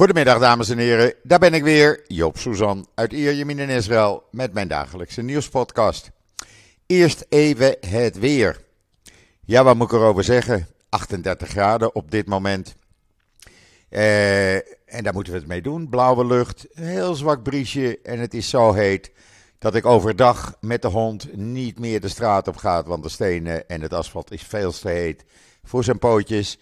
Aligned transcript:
Goedemiddag 0.00 0.38
dames 0.38 0.68
en 0.68 0.78
heren, 0.78 1.14
daar 1.22 1.38
ben 1.38 1.54
ik 1.54 1.62
weer, 1.62 2.04
Joop 2.06 2.38
Suzan 2.38 2.86
uit 2.94 3.12
Ierjemien 3.12 3.58
in 3.58 3.68
Israël 3.68 4.24
met 4.30 4.52
mijn 4.52 4.68
dagelijkse 4.68 5.22
nieuwspodcast. 5.22 6.10
Eerst 6.86 7.26
even 7.28 7.76
het 7.86 8.18
weer. 8.18 8.64
Ja, 9.44 9.64
wat 9.64 9.76
moet 9.76 9.92
ik 9.92 9.98
erover 9.98 10.24
zeggen? 10.24 10.66
38 10.88 11.48
graden 11.48 11.94
op 11.94 12.10
dit 12.10 12.26
moment. 12.26 12.74
Eh, 13.88 14.54
en 14.54 15.02
daar 15.02 15.12
moeten 15.12 15.32
we 15.32 15.38
het 15.38 15.48
mee 15.48 15.62
doen. 15.62 15.88
Blauwe 15.88 16.26
lucht, 16.26 16.66
heel 16.74 17.14
zwak 17.14 17.42
briesje 17.42 17.98
en 18.02 18.18
het 18.18 18.34
is 18.34 18.48
zo 18.48 18.72
heet 18.72 19.10
dat 19.58 19.74
ik 19.74 19.86
overdag 19.86 20.56
met 20.60 20.82
de 20.82 20.88
hond 20.88 21.36
niet 21.36 21.78
meer 21.78 22.00
de 22.00 22.08
straat 22.08 22.48
op 22.48 22.56
ga, 22.56 22.82
want 22.82 23.02
de 23.02 23.08
stenen 23.08 23.68
en 23.68 23.80
het 23.80 23.92
asfalt 23.92 24.32
is 24.32 24.42
veel 24.42 24.72
te 24.72 24.88
heet 24.88 25.24
voor 25.64 25.84
zijn 25.84 25.98
pootjes. 25.98 26.58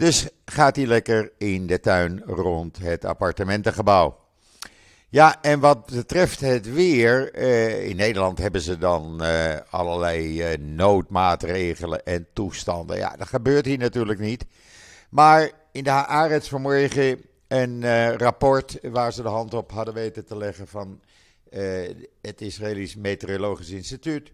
Dus 0.00 0.28
gaat 0.44 0.76
hij 0.76 0.86
lekker 0.86 1.32
in 1.38 1.66
de 1.66 1.80
tuin 1.80 2.22
rond 2.26 2.78
het 2.78 3.04
appartementengebouw. 3.04 4.18
Ja, 5.08 5.42
en 5.42 5.60
wat 5.60 5.86
betreft 5.86 6.40
het 6.40 6.72
weer, 6.72 7.32
eh, 7.32 7.88
in 7.88 7.96
Nederland 7.96 8.38
hebben 8.38 8.60
ze 8.60 8.78
dan 8.78 9.22
eh, 9.22 9.56
allerlei 9.70 10.42
eh, 10.42 10.58
noodmaatregelen 10.58 12.04
en 12.04 12.26
toestanden. 12.32 12.96
Ja, 12.96 13.16
dat 13.16 13.28
gebeurt 13.28 13.64
hier 13.64 13.78
natuurlijk 13.78 14.20
niet. 14.20 14.44
Maar 15.10 15.50
in 15.72 15.84
de 15.84 15.90
Haaretz 15.90 16.48
vanmorgen 16.48 17.20
een 17.48 17.82
eh, 17.82 18.14
rapport 18.14 18.78
waar 18.82 19.12
ze 19.12 19.22
de 19.22 19.28
hand 19.28 19.54
op 19.54 19.70
hadden 19.70 19.94
weten 19.94 20.24
te 20.24 20.36
leggen 20.36 20.68
van 20.68 21.00
eh, 21.50 21.62
het 22.20 22.40
Israëlisch 22.40 22.96
Meteorologisch 22.96 23.70
Instituut. 23.70 24.32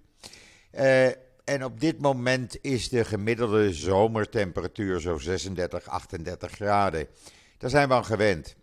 Eh, 1.47 1.55
en 1.55 1.65
op 1.65 1.81
dit 1.81 2.01
moment 2.01 2.59
is 2.61 2.89
de 2.89 3.05
gemiddelde 3.05 3.73
zomertemperatuur 3.73 5.01
zo 5.01 5.19
36, 5.19 5.89
38 5.89 6.53
graden. 6.53 7.07
Daar 7.59 7.71
zijn 7.71 7.89
we 7.89 7.95
aan 7.95 8.05
gewend. 8.05 8.57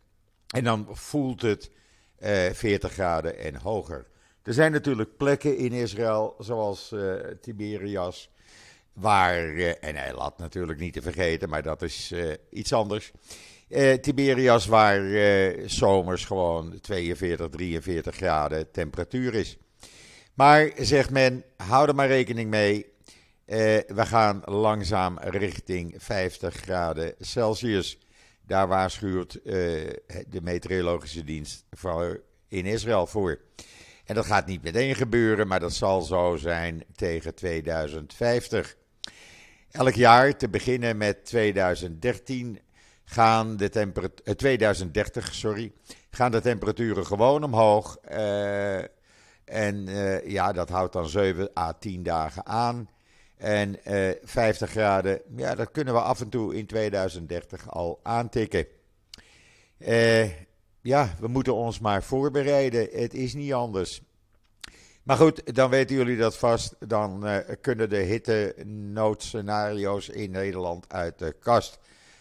En 0.47 0.63
dan 0.63 0.87
voelt 0.91 1.41
het 1.41 1.71
uh, 2.19 2.49
40 2.51 2.91
graden 2.91 3.37
en 3.37 3.55
hoger. 3.55 4.07
Er 4.43 4.53
zijn 4.53 4.71
natuurlijk 4.71 5.17
plekken 5.17 5.57
in 5.57 5.71
Israël, 5.71 6.35
zoals 6.39 6.91
uh, 6.91 7.13
Tiberias, 7.41 8.29
waar, 8.93 9.45
uh, 9.45 9.69
en 9.69 9.95
Eilat 9.95 10.37
natuurlijk 10.37 10.79
niet 10.79 10.93
te 10.93 11.01
vergeten, 11.01 11.49
maar 11.49 11.63
dat 11.63 11.81
is 11.81 12.11
uh, 12.11 12.33
iets 12.49 12.73
anders. 12.73 13.11
Tiberias, 14.01 14.65
waar 14.65 15.01
zomers 15.65 16.25
gewoon 16.25 16.79
42, 16.81 17.49
43 17.49 18.15
graden 18.15 18.71
temperatuur 18.71 19.33
is. 19.33 19.57
Maar 20.33 20.71
zegt 20.77 21.09
men, 21.09 21.43
hou 21.57 21.87
er 21.87 21.95
maar 21.95 22.07
rekening 22.07 22.49
mee. 22.49 22.85
Uh, 23.45 23.57
we 23.87 24.05
gaan 24.05 24.41
langzaam 24.45 25.17
richting 25.19 25.95
50 25.97 26.55
graden 26.55 27.15
Celsius. 27.19 27.97
Daar 28.45 28.67
waarschuwt 28.67 29.35
uh, 29.35 29.43
de 30.29 30.41
meteorologische 30.41 31.23
dienst 31.23 31.65
voor 31.71 32.23
in 32.47 32.65
Israël 32.65 33.07
voor. 33.07 33.39
En 34.05 34.15
dat 34.15 34.25
gaat 34.25 34.45
niet 34.45 34.63
meteen 34.63 34.95
gebeuren, 34.95 35.47
maar 35.47 35.59
dat 35.59 35.73
zal 35.73 36.01
zo 36.01 36.35
zijn 36.35 36.83
tegen 36.95 37.35
2050. 37.35 38.75
Elk 39.71 39.93
jaar, 39.93 40.37
te 40.37 40.49
beginnen 40.49 40.97
met 40.97 41.25
2013, 41.25 42.59
gaan 43.03 43.57
de 43.57 43.69
temperaturen, 43.69 44.37
2030, 44.37 45.35
sorry, 45.35 45.71
gaan 46.09 46.31
de 46.31 46.41
temperaturen 46.41 47.05
gewoon 47.05 47.43
omhoog. 47.43 47.97
En 49.45 49.87
uh, 49.87 50.27
ja, 50.27 50.51
dat 50.51 50.69
houdt 50.69 50.93
dan 50.93 51.09
7 51.09 51.49
à 51.57 51.73
10 51.73 52.03
dagen 52.03 52.45
aan. 52.45 52.89
En 53.37 53.79
uh, 53.87 54.11
50 54.23 54.69
graden, 54.69 55.21
ja, 55.35 55.55
dat 55.55 55.71
kunnen 55.71 55.93
we 55.93 55.99
af 55.99 56.21
en 56.21 56.29
toe 56.29 56.55
in 56.55 56.65
2030 56.65 57.69
al 57.69 57.99
aantikken. 58.03 58.65
Uh, 59.77 60.29
ja, 60.81 61.15
we 61.19 61.27
moeten 61.27 61.55
ons 61.55 61.79
maar 61.79 62.03
voorbereiden. 62.03 62.87
Het 62.91 63.13
is 63.13 63.33
niet 63.33 63.53
anders. 63.53 64.01
Maar 65.03 65.17
goed, 65.17 65.55
dan 65.55 65.69
weten 65.69 65.95
jullie 65.95 66.17
dat 66.17 66.37
vast. 66.37 66.75
Dan 66.79 67.25
kunnen 67.61 67.89
de 67.89 67.97
hitte-noodscenario's 67.97 70.09
in 70.09 70.31
Nederland 70.31 70.93
uit 70.93 71.19
de 71.19 71.35
kast. 71.39 71.79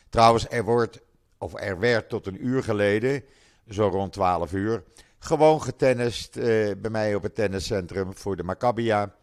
Trouwens, 0.09 0.47
er 0.51 0.65
wordt, 0.65 1.01
of 1.39 1.61
er 1.61 1.79
werd 1.79 2.09
tot 2.09 2.27
een 2.27 2.47
uur 2.47 2.63
geleden, 2.63 3.25
zo 3.69 3.89
rond 3.89 4.13
12 4.13 4.53
uur, 4.53 4.83
gewoon 5.25 5.63
getennist 5.63 6.37
uh, 6.37 6.45
bij 6.79 6.91
mij 6.91 7.15
op 7.15 7.23
het 7.23 7.35
tenniscentrum 7.35 8.17
voor 8.17 8.37
de 8.37 8.43
Maccabia. 8.43 9.15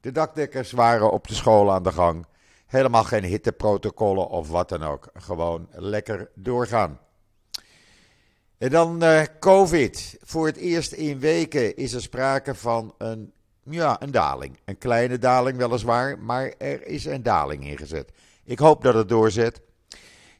De 0.00 0.12
dakdekkers 0.12 0.72
waren 0.72 1.12
op 1.12 1.28
de 1.28 1.34
school 1.34 1.72
aan 1.72 1.82
de 1.82 1.92
gang. 1.92 2.26
Helemaal 2.66 3.04
geen 3.04 3.24
hitteprotocollen 3.24 4.28
of 4.28 4.48
wat 4.48 4.68
dan 4.68 4.82
ook. 4.82 5.08
Gewoon 5.14 5.68
lekker 5.72 6.30
doorgaan. 6.34 6.98
En 8.58 8.70
dan 8.70 9.04
uh, 9.04 9.22
COVID. 9.40 10.16
Voor 10.22 10.46
het 10.46 10.56
eerst 10.56 10.92
in 10.92 11.18
weken 11.18 11.76
is 11.76 11.92
er 11.92 12.02
sprake 12.02 12.54
van 12.54 12.94
een, 12.98 13.32
ja, 13.62 14.02
een 14.02 14.10
daling. 14.10 14.58
Een 14.64 14.78
kleine 14.78 15.18
daling 15.18 15.58
weliswaar, 15.58 16.18
maar 16.18 16.54
er 16.58 16.86
is 16.86 17.04
een 17.04 17.22
daling 17.22 17.66
ingezet. 17.66 18.10
Ik 18.44 18.58
hoop 18.58 18.82
dat 18.82 18.94
het 18.94 19.08
doorzet. 19.08 19.60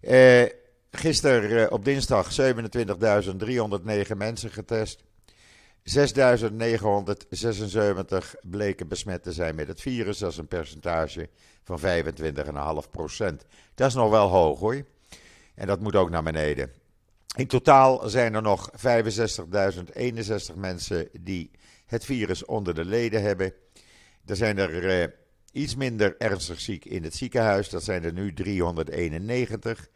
Uh, 0.00 0.42
gisteren 0.96 1.50
uh, 1.50 1.66
op 1.70 1.84
dinsdag 1.84 2.28
27.309 2.40 4.16
mensen 4.16 4.50
getest. 4.50 5.04
6.976 5.96 5.96
bleken 8.42 8.88
besmet 8.88 9.22
te 9.22 9.32
zijn 9.32 9.54
met 9.54 9.68
het 9.68 9.80
virus. 9.80 10.18
Dat 10.18 10.30
is 10.30 10.36
een 10.36 10.48
percentage 10.48 11.28
van 11.64 11.80
25,5%. 11.80 11.84
Dat 13.74 13.88
is 13.88 13.94
nog 13.94 14.10
wel 14.10 14.28
hoog 14.28 14.58
hoor. 14.58 14.84
En 15.54 15.66
dat 15.66 15.80
moet 15.80 15.96
ook 15.96 16.10
naar 16.10 16.22
beneden. 16.22 16.70
In 17.36 17.46
totaal 17.46 18.08
zijn 18.08 18.34
er 18.34 18.42
nog 18.42 18.70
65.061 18.70 18.76
mensen 20.54 21.08
die 21.20 21.50
het 21.86 22.04
virus 22.04 22.44
onder 22.44 22.74
de 22.74 22.84
leden 22.84 23.22
hebben. 23.22 23.52
Er 24.26 24.36
zijn 24.36 24.58
er 24.58 25.00
uh, 25.00 25.06
iets 25.52 25.74
minder 25.74 26.14
ernstig 26.18 26.60
ziek 26.60 26.84
in 26.84 27.04
het 27.04 27.14
ziekenhuis. 27.14 27.68
Dat 27.68 27.84
zijn 27.84 28.04
er 28.04 28.12
nu 28.12 28.32
391. 28.32 29.88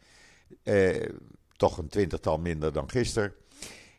Uh, 0.63 1.09
toch 1.55 1.77
een 1.77 1.87
twintigtal 1.87 2.37
minder 2.37 2.73
dan 2.73 2.89
gisteren. 2.89 3.33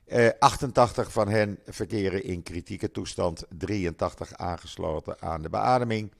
Uh, 0.06 0.28
88 0.38 1.12
van 1.12 1.28
hen 1.28 1.58
verkeren 1.66 2.24
in 2.24 2.42
kritieke 2.42 2.90
toestand, 2.90 3.44
83 3.58 4.32
aangesloten 4.34 5.22
aan 5.22 5.42
de 5.42 5.48
beademing. 5.48 6.12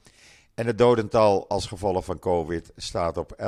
En 0.54 0.66
het 0.66 0.78
dodental 0.78 1.48
als 1.48 1.66
gevolg 1.66 2.04
van 2.04 2.19
COVID 2.19 2.72
staat 2.76 3.16
op 3.16 3.37
11.208. 3.41 3.47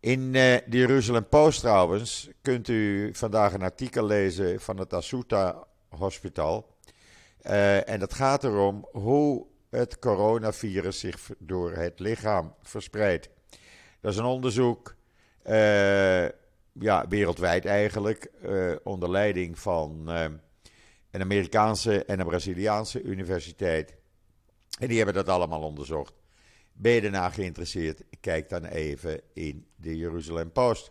In 0.00 0.20
uh, 0.20 0.32
de 0.32 0.62
Jeruzalem 0.68 1.28
Post 1.28 1.60
trouwens 1.60 2.30
kunt 2.42 2.68
u 2.68 3.10
vandaag 3.14 3.52
een 3.52 3.62
artikel 3.62 4.04
lezen 4.04 4.60
van 4.60 4.78
het 4.78 4.94
Asuta 4.94 5.66
Hospital. 5.88 6.74
En 7.84 8.00
dat 8.00 8.14
gaat 8.14 8.44
erom 8.44 8.88
hoe 8.92 9.46
het 9.70 9.98
coronavirus 9.98 10.98
zich 10.98 11.30
door 11.38 11.72
het 11.72 12.00
lichaam 12.00 12.54
verspreidt. 12.62 13.28
Dat 14.06 14.14
is 14.14 14.20
een 14.20 14.26
onderzoek, 14.26 14.96
uh, 15.46 16.28
ja, 16.72 17.08
wereldwijd 17.08 17.64
eigenlijk, 17.64 18.30
onder 18.82 19.10
leiding 19.10 19.58
van 19.58 20.08
een 21.10 21.20
Amerikaanse 21.20 22.04
en 22.04 22.20
een 22.20 22.26
Braziliaanse 22.26 23.02
universiteit. 23.02 23.94
En 24.78 24.88
die 24.88 24.96
hebben 24.96 25.14
dat 25.14 25.28
allemaal 25.28 25.62
onderzocht. 25.62 26.14
Ben 26.72 26.92
je 26.92 27.30
geïnteresseerd? 27.32 28.02
Kijk 28.20 28.48
dan 28.48 28.64
even 28.64 29.20
in 29.32 29.66
de 29.76 29.96
Jeruzalem 29.96 30.52
Post. 30.52 30.90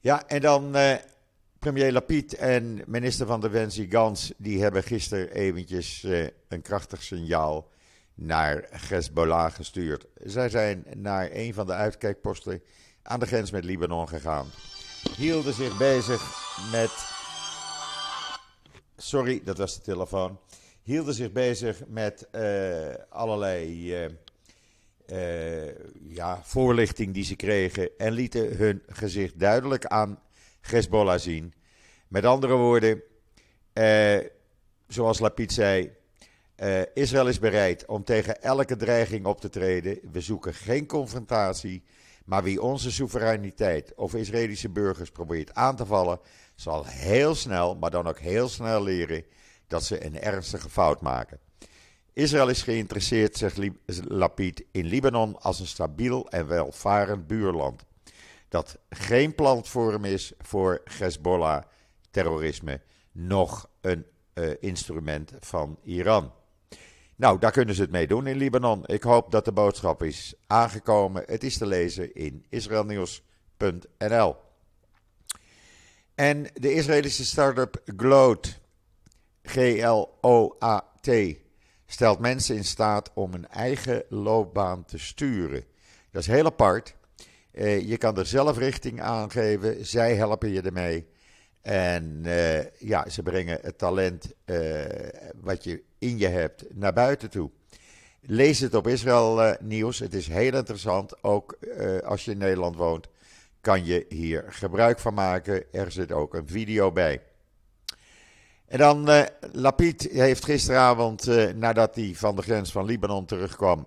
Ja, 0.00 0.26
en 0.28 0.40
dan 0.40 0.76
premier 1.58 1.92
Lapid 1.92 2.34
en 2.34 2.82
minister 2.86 3.26
van 3.26 3.40
Defensie 3.40 3.90
Gans, 3.90 4.32
die 4.36 4.62
hebben 4.62 4.82
gisteren 4.82 5.32
eventjes 5.32 6.02
een 6.48 6.62
krachtig 6.62 7.02
signaal 7.02 7.70
naar 8.24 8.66
Hezbollah 8.70 9.52
gestuurd. 9.52 10.06
Zij 10.14 10.48
zijn 10.48 10.84
naar 10.96 11.28
een 11.32 11.54
van 11.54 11.66
de 11.66 11.72
uitkijkposten 11.72 12.62
aan 13.02 13.20
de 13.20 13.26
grens 13.26 13.50
met 13.50 13.64
Libanon 13.64 14.08
gegaan. 14.08 14.46
Hielden 15.16 15.54
zich 15.54 15.76
bezig 15.76 16.20
met. 16.72 16.90
Sorry, 18.96 19.40
dat 19.44 19.58
was 19.58 19.74
de 19.74 19.80
telefoon. 19.80 20.40
Hielden 20.82 21.14
zich 21.14 21.32
bezig 21.32 21.82
met 21.86 22.28
uh, 22.32 22.94
allerlei 23.08 23.94
uh, 25.06 25.68
ja, 26.08 26.40
voorlichting 26.42 27.14
die 27.14 27.24
ze 27.24 27.36
kregen 27.36 27.90
en 27.98 28.12
lieten 28.12 28.56
hun 28.56 28.82
gezicht 28.86 29.38
duidelijk 29.38 29.86
aan 29.86 30.20
Hezbollah 30.60 31.18
zien. 31.18 31.54
Met 32.08 32.24
andere 32.24 32.54
woorden, 32.54 33.02
zoals 34.86 35.18
Lapid 35.18 35.52
zei, 35.52 35.92
uh, 36.62 36.80
Israël 36.94 37.28
is 37.28 37.38
bereid 37.38 37.86
om 37.86 38.04
tegen 38.04 38.42
elke 38.42 38.76
dreiging 38.76 39.26
op 39.26 39.40
te 39.40 39.48
treden. 39.48 39.98
We 40.12 40.20
zoeken 40.20 40.54
geen 40.54 40.86
confrontatie, 40.86 41.82
maar 42.24 42.42
wie 42.42 42.62
onze 42.62 42.92
soevereiniteit 42.92 43.92
of 43.94 44.14
Israëlische 44.14 44.68
burgers 44.68 45.10
probeert 45.10 45.54
aan 45.54 45.76
te 45.76 45.86
vallen, 45.86 46.20
zal 46.54 46.84
heel 46.86 47.34
snel, 47.34 47.76
maar 47.76 47.90
dan 47.90 48.06
ook 48.06 48.18
heel 48.18 48.48
snel 48.48 48.82
leren 48.82 49.24
dat 49.66 49.84
ze 49.84 50.04
een 50.04 50.20
ernstige 50.20 50.68
fout 50.68 51.00
maken. 51.00 51.38
Israël 52.12 52.48
is 52.48 52.62
geïnteresseerd, 52.62 53.36
zegt 53.36 53.58
Lapid, 54.08 54.64
in 54.70 54.86
Libanon 54.86 55.40
als 55.40 55.60
een 55.60 55.66
stabiel 55.66 56.28
en 56.28 56.46
welvarend 56.46 57.26
buurland. 57.26 57.84
dat 58.48 58.78
geen 58.88 59.34
platform 59.34 60.04
is 60.04 60.32
voor 60.38 60.82
Hezbollah-terrorisme, 60.84 62.80
nog 63.12 63.68
een 63.80 64.06
uh, 64.34 64.50
instrument 64.60 65.32
van 65.40 65.78
Iran. 65.82 66.32
Nou, 67.22 67.38
daar 67.38 67.52
kunnen 67.52 67.74
ze 67.74 67.82
het 67.82 67.90
mee 67.90 68.06
doen 68.06 68.26
in 68.26 68.36
Libanon. 68.36 68.86
Ik 68.86 69.02
hoop 69.02 69.30
dat 69.30 69.44
de 69.44 69.52
boodschap 69.52 70.02
is 70.02 70.34
aangekomen. 70.46 71.22
Het 71.26 71.44
is 71.44 71.58
te 71.58 71.66
lezen 71.66 72.14
in 72.14 72.44
israelnieuws.nl. 72.48 74.36
En 76.14 76.46
de 76.54 76.72
Israëlische 76.72 77.24
start-up 77.24 77.82
Gloat, 77.96 78.58
G-L-O-A-T, 79.42 81.10
stelt 81.86 82.18
mensen 82.18 82.56
in 82.56 82.64
staat 82.64 83.10
om 83.14 83.34
een 83.34 83.48
eigen 83.48 84.04
loopbaan 84.08 84.84
te 84.84 84.98
sturen. 84.98 85.64
Dat 86.10 86.22
is 86.22 86.28
heel 86.28 86.46
apart. 86.46 86.94
Uh, 87.52 87.88
je 87.88 87.96
kan 87.96 88.18
er 88.18 88.26
zelf 88.26 88.58
richting 88.58 89.00
aangeven, 89.00 89.86
zij 89.86 90.14
helpen 90.14 90.50
je 90.50 90.62
ermee. 90.62 91.06
En 91.60 92.22
uh, 92.24 92.70
ja, 92.70 93.08
ze 93.08 93.22
brengen 93.22 93.58
het 93.60 93.78
talent 93.78 94.32
uh, 94.46 94.84
wat 95.40 95.64
je 95.64 95.90
in 96.02 96.18
je 96.18 96.28
hebt 96.28 96.64
naar 96.74 96.92
buiten 96.92 97.30
toe. 97.30 97.50
Lees 98.20 98.58
het 98.58 98.74
op 98.74 98.86
Israël 98.86 99.56
Nieuws. 99.60 99.98
Het 99.98 100.14
is 100.14 100.28
heel 100.28 100.54
interessant. 100.54 101.22
Ook 101.22 101.58
als 102.04 102.24
je 102.24 102.30
in 102.30 102.38
Nederland 102.38 102.76
woont, 102.76 103.08
kan 103.60 103.84
je 103.84 104.06
hier 104.08 104.44
gebruik 104.48 104.98
van 104.98 105.14
maken. 105.14 105.72
Er 105.72 105.92
zit 105.92 106.12
ook 106.12 106.34
een 106.34 106.48
video 106.48 106.92
bij. 106.92 107.22
En 108.66 108.78
dan, 108.78 109.10
uh, 109.10 109.22
Lapid 109.52 110.02
heeft 110.02 110.44
gisteravond, 110.44 111.26
nadat 111.54 111.94
hij 111.94 112.12
van 112.14 112.36
de 112.36 112.42
grens 112.42 112.72
van 112.72 112.84
Libanon 112.84 113.24
terugkwam, 113.26 113.86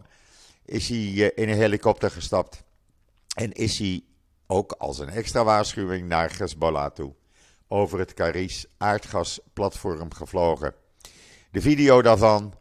is 0.66 0.90
hij 0.90 1.32
in 1.36 1.50
een 1.50 1.58
helikopter 1.58 2.12
gestapt. 2.12 2.64
En 3.36 3.52
is 3.52 3.80
hij 3.80 4.04
ook 4.48 4.72
als 4.72 5.00
een 5.00 5.10
extra 5.10 5.44
waarschuwing 5.44 6.08
naar 6.08 6.38
Hezbollah 6.38 6.92
toe. 6.92 7.14
Over 7.68 8.00
het 8.00 8.14
Karis 8.14 8.66
aardgasplatform 8.78 10.14
gevlogen. 10.14 10.74
De 11.56 11.62
video 11.62 12.02
daarvan 12.02 12.54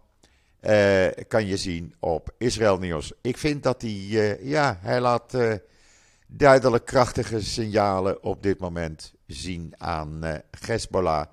kan 1.28 1.46
je 1.46 1.56
zien 1.56 1.94
op 1.98 2.34
Israël 2.38 2.78
Nieuws. 2.78 3.12
Ik 3.20 3.38
vind 3.38 3.62
dat 3.62 3.82
hij, 3.82 4.38
ja, 4.42 4.78
hij 4.80 5.00
laat 5.00 5.36
duidelijk 6.26 6.84
krachtige 6.84 7.40
signalen 7.40 8.22
op 8.22 8.42
dit 8.42 8.58
moment 8.58 9.14
zien 9.26 9.74
aan 9.78 10.20
Hezbollah 10.66 11.26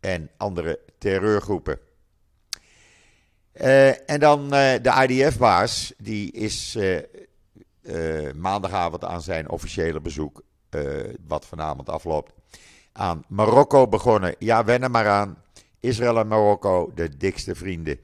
en 0.00 0.30
andere 0.36 0.80
terreurgroepen. 0.98 1.78
Uh, 3.60 4.10
en 4.10 4.20
dan 4.20 4.44
uh, 4.44 4.50
de 4.82 5.06
IDF-baas, 5.08 5.92
die 5.98 6.32
is 6.32 6.76
uh, 6.76 8.32
maandagavond 8.34 9.04
aan 9.04 9.22
zijn 9.22 9.50
officiële 9.50 10.00
bezoek, 10.00 10.42
wat 11.26 11.46
vanavond 11.46 11.88
afloopt, 11.88 12.32
aan 12.92 13.24
Marokko 13.28 13.88
begonnen. 13.88 14.34
Ja, 14.38 14.64
wennen 14.64 14.90
maar 14.90 15.08
aan. 15.08 15.43
Israël 15.84 16.18
en 16.18 16.26
Marokko, 16.26 16.92
de 16.94 17.16
dikste 17.16 17.54
vrienden. 17.54 17.98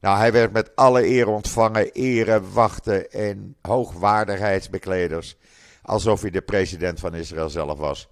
Nou, 0.00 0.18
hij 0.18 0.32
werd 0.32 0.52
met 0.52 0.76
alle 0.76 1.06
eer 1.06 1.28
ontvangen, 1.28 1.92
erewachten 1.92 3.10
en 3.10 3.56
hoogwaardigheidsbekleders. 3.62 5.36
Alsof 5.82 6.20
hij 6.20 6.30
de 6.30 6.40
president 6.40 7.00
van 7.00 7.14
Israël 7.14 7.48
zelf 7.48 7.78
was. 7.78 8.08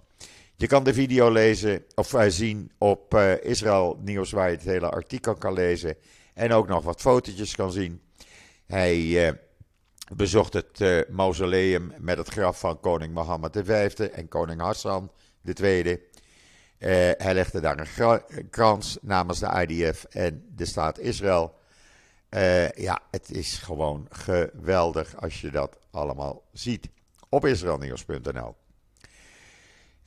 Je 0.55 0.67
kan 0.67 0.83
de 0.83 0.93
video 0.93 1.31
lezen 1.31 1.83
of 1.95 2.13
uh, 2.13 2.23
zien 2.27 2.71
op 2.77 3.13
uh, 3.13 3.43
Israël 3.43 3.99
Nieuws, 4.01 4.31
waar 4.31 4.49
je 4.49 4.55
het 4.55 4.65
hele 4.65 4.89
artikel 4.89 5.33
kan 5.33 5.53
lezen. 5.53 5.95
En 6.33 6.51
ook 6.51 6.67
nog 6.67 6.83
wat 6.83 7.01
fotootjes 7.01 7.55
kan 7.55 7.71
zien. 7.71 8.01
Hij 8.65 8.97
uh, 8.97 9.31
bezocht 10.15 10.53
het 10.53 11.05
mausoleum 11.09 11.93
met 11.97 12.17
het 12.17 12.29
graf 12.29 12.59
van 12.59 12.79
koning 12.79 13.13
Mohammed 13.13 13.61
V 13.63 13.99
en 13.99 14.27
koning 14.27 14.61
Hassan 14.61 15.11
II. 15.61 15.99
Hij 16.77 17.33
legde 17.33 17.59
daar 17.59 17.79
een 17.79 18.49
krans 18.49 18.97
namens 19.01 19.39
de 19.39 19.65
IDF 19.67 20.03
en 20.03 20.45
de 20.55 20.65
staat 20.65 20.99
Israël. 20.99 21.55
ja, 22.75 22.99
het 23.11 23.31
is 23.31 23.57
gewoon 23.57 24.07
geweldig 24.09 25.21
als 25.21 25.41
je 25.41 25.51
dat 25.51 25.77
allemaal 25.91 26.43
ziet 26.53 26.89
op 27.29 27.45
israelnieuws.nl. 27.45 28.55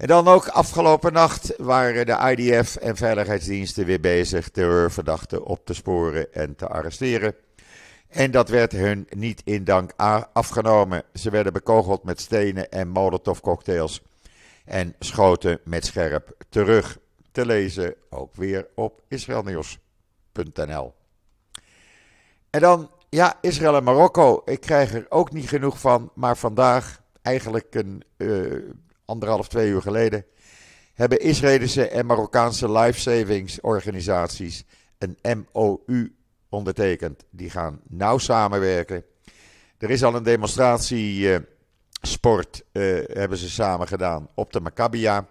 En 0.01 0.07
dan 0.07 0.29
ook 0.29 0.49
afgelopen 0.49 1.13
nacht 1.13 1.55
waren 1.57 2.07
de 2.07 2.35
IDF 2.37 2.77
en 2.77 2.97
veiligheidsdiensten 2.97 3.85
weer 3.85 4.01
bezig 4.01 4.49
terreurverdachten 4.49 5.45
op 5.45 5.67
te 5.67 5.75
sporen 5.75 6.33
en 6.33 6.57
te 6.57 6.69
arresteren. 6.69 7.35
En 8.09 8.31
dat 8.31 8.49
werd 8.49 8.73
hun 8.73 9.07
niet 9.17 9.43
in 9.45 9.65
dank 9.65 9.93
afgenomen. 10.33 11.03
Ze 11.15 11.31
werden 11.31 11.53
bekogeld 11.53 12.05
met 12.05 12.21
stenen 12.21 12.71
en 12.71 12.89
molotovcocktails 12.89 14.03
en 14.71 14.95
schoten 14.99 15.61
met 15.65 15.87
scherp 15.87 16.37
terug. 16.49 16.99
Te 17.33 17.47
lezen 17.47 17.95
ook 18.11 18.35
weer 18.35 18.67
op 18.75 19.03
israelnieuws.nl. 19.09 20.95
En 22.51 22.61
dan, 22.61 22.91
ja, 23.09 23.39
Israël 23.41 23.77
en 23.77 23.85
Marokko. 23.85 24.43
Ik 24.45 24.61
krijg 24.61 24.95
er 24.95 25.07
ook 25.09 25.33
niet 25.33 25.49
genoeg 25.49 25.81
van, 25.81 26.11
maar 26.15 26.37
vandaag 26.37 27.03
eigenlijk 27.23 27.75
een 27.75 28.03
uh, 28.17 28.71
anderhalf, 29.05 29.49
twee 29.49 29.69
uur 29.69 29.83
geleden, 29.83 30.25
hebben 30.95 31.21
Israëlische 31.21 31.89
en 31.89 32.07
Marokkaanse 32.07 32.73
lifesavingsorganisaties 32.73 34.65
een 34.99 35.19
MOU 35.23 36.15
ondertekend. 36.49 37.25
Die 37.31 37.51
gaan 37.51 37.81
nauw 37.89 38.19
samenwerken. 38.19 39.05
Er 39.79 39.91
is 39.91 40.03
al 40.05 40.15
een 40.15 40.23
demonstratie 40.23 41.21
uh, 41.21 41.39
sport, 42.01 42.63
uh, 42.73 43.03
hebben 43.07 43.39
ze 43.39 43.51
samen 43.51 43.89
gedaan 43.89 44.29
op 44.35 44.53
de 44.53 44.61
Maccabia. 44.61 45.27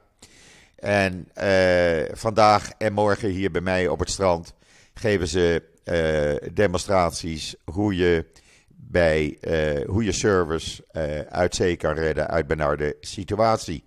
En 0.75 1.29
uh, 1.37 2.01
vandaag 2.11 2.71
en 2.77 2.93
morgen 2.93 3.29
hier 3.29 3.51
bij 3.51 3.61
mij 3.61 3.87
op 3.87 3.99
het 3.99 4.09
strand 4.09 4.53
geven 4.93 5.27
ze 5.27 5.67
demonstraties 6.53 7.55
hoe 7.65 7.95
je 7.95 8.25
bij 8.67 9.37
hoe 9.87 10.03
je 10.03 10.11
service 10.11 10.83
uit 11.29 11.55
zee 11.55 11.75
kan 11.75 11.93
redden 11.93 12.27
uit 12.27 12.47
benarde 12.47 12.95
situatie. 12.99 13.83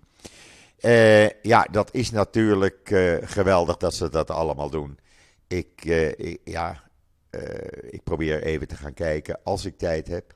Ja, 1.41 1.67
dat 1.71 1.93
is 1.93 2.11
natuurlijk 2.11 2.95
geweldig 3.23 3.77
dat 3.77 3.93
ze 3.93 4.09
dat 4.09 4.31
allemaal 4.31 4.69
doen. 4.69 4.99
Ik, 5.47 5.85
ik 6.17 6.39
ja, 6.43 6.83
ik 7.89 8.03
probeer 8.03 8.43
even 8.43 8.67
te 8.67 8.75
gaan 8.75 8.93
kijken 8.93 9.39
als 9.43 9.65
ik 9.65 9.77
tijd 9.77 10.07
heb. 10.07 10.35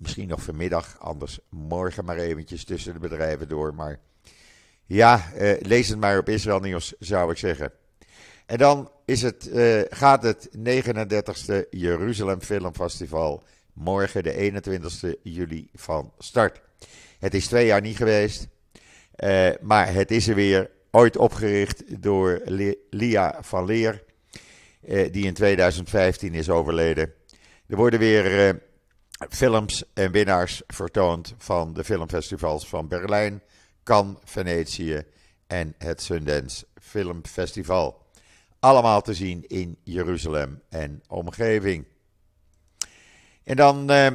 Misschien 0.00 0.28
nog 0.28 0.42
vanmiddag, 0.42 0.96
anders 0.98 1.38
morgen 1.48 2.04
maar 2.04 2.16
eventjes 2.16 2.64
tussen 2.64 2.92
de 2.92 2.98
bedrijven 2.98 3.48
door. 3.48 3.74
Maar 3.74 3.98
ja, 4.86 5.32
lees 5.60 5.88
het 5.88 5.98
maar 5.98 6.18
op 6.18 6.28
Israël 6.28 6.60
Nieuws, 6.60 6.94
zou 6.98 7.30
ik 7.30 7.36
zeggen. 7.36 7.72
En 8.46 8.58
dan 8.58 8.90
is 9.04 9.22
het, 9.22 9.50
gaat 9.90 10.22
het 10.22 10.48
39e 10.58 11.68
Jeruzalem 11.70 12.40
Film 12.40 12.74
Festival 12.74 13.42
morgen 13.72 14.22
de 14.22 14.34
21 14.34 15.14
juli 15.22 15.68
van 15.74 16.12
start. 16.18 16.60
Het 17.18 17.34
is 17.34 17.46
twee 17.46 17.66
jaar 17.66 17.80
niet 17.80 17.96
geweest, 17.96 18.48
uh, 19.16 19.48
maar 19.60 19.92
het 19.92 20.10
is 20.10 20.28
er 20.28 20.34
weer. 20.34 20.70
Ooit 20.92 21.16
opgericht 21.16 22.02
door 22.02 22.42
Lia 22.90 23.38
van 23.40 23.64
Leer, 23.64 24.02
die 25.10 25.26
in 25.26 25.34
2015 25.34 26.34
is 26.34 26.50
overleden. 26.50 27.12
Er 27.66 27.76
worden 27.76 27.98
weer 27.98 28.60
films 29.28 29.84
en 29.94 30.12
winnaars 30.12 30.62
vertoond 30.66 31.34
van 31.38 31.72
de 31.72 31.84
filmfestivals 31.84 32.68
van 32.68 32.88
Berlijn, 32.88 33.42
Cannes, 33.84 34.16
Venetië 34.24 35.02
en 35.46 35.74
het 35.78 36.02
Sundance 36.02 36.66
Filmfestival. 36.80 38.06
Allemaal 38.60 39.02
te 39.02 39.14
zien 39.14 39.44
in 39.48 39.76
Jeruzalem 39.82 40.62
en 40.68 41.02
omgeving. 41.08 41.84
En 43.44 43.56
dan, 43.56 43.90
uh, 43.90 44.06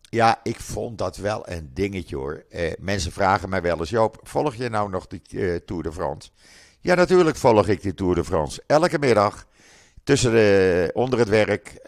ja, 0.00 0.40
ik 0.42 0.60
vond 0.60 0.98
dat 0.98 1.16
wel 1.16 1.48
een 1.48 1.70
dingetje 1.74 2.16
hoor. 2.16 2.44
Uh, 2.50 2.72
mensen 2.78 3.12
vragen 3.12 3.48
mij 3.48 3.62
wel 3.62 3.78
eens, 3.78 3.90
Joop, 3.90 4.20
volg 4.22 4.54
je 4.54 4.68
nou 4.68 4.90
nog 4.90 5.06
die 5.06 5.22
uh, 5.30 5.56
Tour 5.56 5.82
de 5.82 5.92
France? 5.92 6.30
Ja, 6.80 6.94
natuurlijk 6.94 7.36
volg 7.36 7.68
ik 7.68 7.82
die 7.82 7.94
Tour 7.94 8.14
de 8.14 8.24
France. 8.24 8.62
Elke 8.66 8.98
middag 8.98 9.46
tussen 10.04 10.32
de, 10.32 10.90
onder 10.94 11.18
het 11.18 11.28
werk 11.28 11.78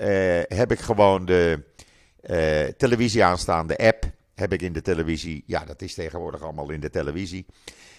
heb 0.48 0.72
ik 0.72 0.80
gewoon 0.80 1.24
de 1.24 1.62
televisie 2.76 3.24
aanstaan, 3.24 3.66
de 3.66 3.76
app 3.76 4.04
heb 4.34 4.52
ik 4.52 4.62
in 4.62 4.72
de 4.72 4.82
televisie. 4.82 5.44
Ja, 5.46 5.64
dat 5.64 5.82
is 5.82 5.94
tegenwoordig 5.94 6.42
allemaal 6.42 6.70
in 6.70 6.80
de 6.80 6.90
televisie. 6.90 7.46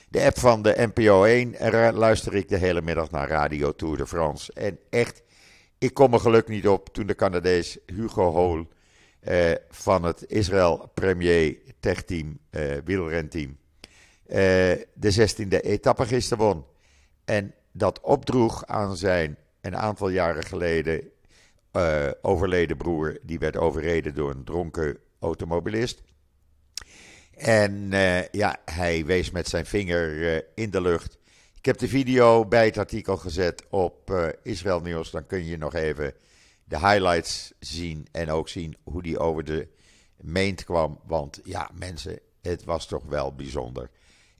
De 0.09 0.23
app 0.23 0.39
van 0.39 0.61
de 0.61 0.89
NPO 0.93 1.23
1. 1.23 1.55
En 1.55 1.93
luister 1.93 2.35
ik 2.35 2.49
de 2.49 2.57
hele 2.57 2.81
middag 2.81 3.11
naar 3.11 3.27
Radio 3.27 3.71
Tour 3.71 3.97
de 3.97 4.07
France. 4.07 4.53
En 4.53 4.79
echt, 4.89 5.21
ik 5.77 5.93
kom 5.93 6.13
er 6.13 6.19
geluk 6.19 6.47
niet 6.47 6.67
op 6.67 6.93
toen 6.93 7.07
de 7.07 7.15
Canadees 7.15 7.77
Hugo 7.85 8.31
Hol 8.31 8.67
eh, 9.19 9.51
van 9.69 10.03
het 10.03 10.25
Israël 10.27 10.91
Premier 10.93 11.57
Tech 11.79 12.03
Team, 12.03 12.39
uh, 12.51 12.61
wielrenteam, 12.85 13.57
de 14.93 15.29
16e 15.29 15.59
etappe 15.59 16.05
gisteren 16.05 16.45
won. 16.45 16.65
En 17.25 17.53
dat 17.71 17.99
opdroeg 18.01 18.65
aan 18.65 18.97
zijn 18.97 19.37
een 19.61 19.77
aantal 19.77 20.09
jaren 20.09 20.43
geleden 20.43 21.11
overleden 22.21 22.77
broer, 22.77 23.17
die 23.21 23.39
werd 23.39 23.57
overreden 23.57 24.15
door 24.15 24.29
een 24.29 24.43
dronken 24.43 24.97
automobilist. 25.19 26.01
En 27.31 27.89
ja, 28.31 28.57
hij 28.65 29.05
wees 29.05 29.31
met 29.31 29.47
zijn 29.47 29.65
vinger 29.65 30.43
in 30.55 30.69
de 30.69 30.81
lucht. 30.81 31.17
Ik 31.55 31.65
heb 31.65 31.77
de 31.77 31.87
video 31.87 32.45
bij 32.45 32.65
het 32.65 32.77
artikel 32.77 33.17
gezet 33.17 33.63
op 33.69 34.31
Israël 34.43 34.81
Nieuws. 34.81 35.11
Dan 35.11 35.25
kun 35.25 35.45
je 35.45 35.57
nog 35.57 35.73
even 35.73 36.13
de 36.63 36.79
highlights 36.79 37.53
zien 37.59 38.07
en 38.11 38.29
ook 38.29 38.49
zien 38.49 38.77
hoe 38.83 39.01
die 39.01 39.19
over 39.19 39.43
de 39.43 39.67
meent 40.17 40.63
kwam. 40.63 40.99
Want 41.05 41.39
ja, 41.43 41.69
mensen, 41.73 42.19
het 42.41 42.63
was 42.63 42.87
toch 42.87 43.03
wel 43.03 43.33
bijzonder. 43.35 43.89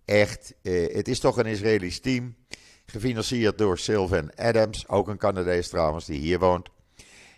Echt, 0.06 0.54
eh, 0.62 0.96
het 0.96 1.08
is 1.08 1.20
toch 1.20 1.38
een 1.38 1.46
Israëlisch 1.46 2.00
team. 2.00 2.36
Gefinancierd 2.86 3.58
door 3.58 3.78
Sylvan 3.78 4.36
Adams, 4.36 4.88
ook 4.88 5.08
een 5.08 5.18
Canadees 5.18 5.68
trouwens, 5.68 6.06
die 6.06 6.20
hier 6.20 6.40
woont. 6.40 6.70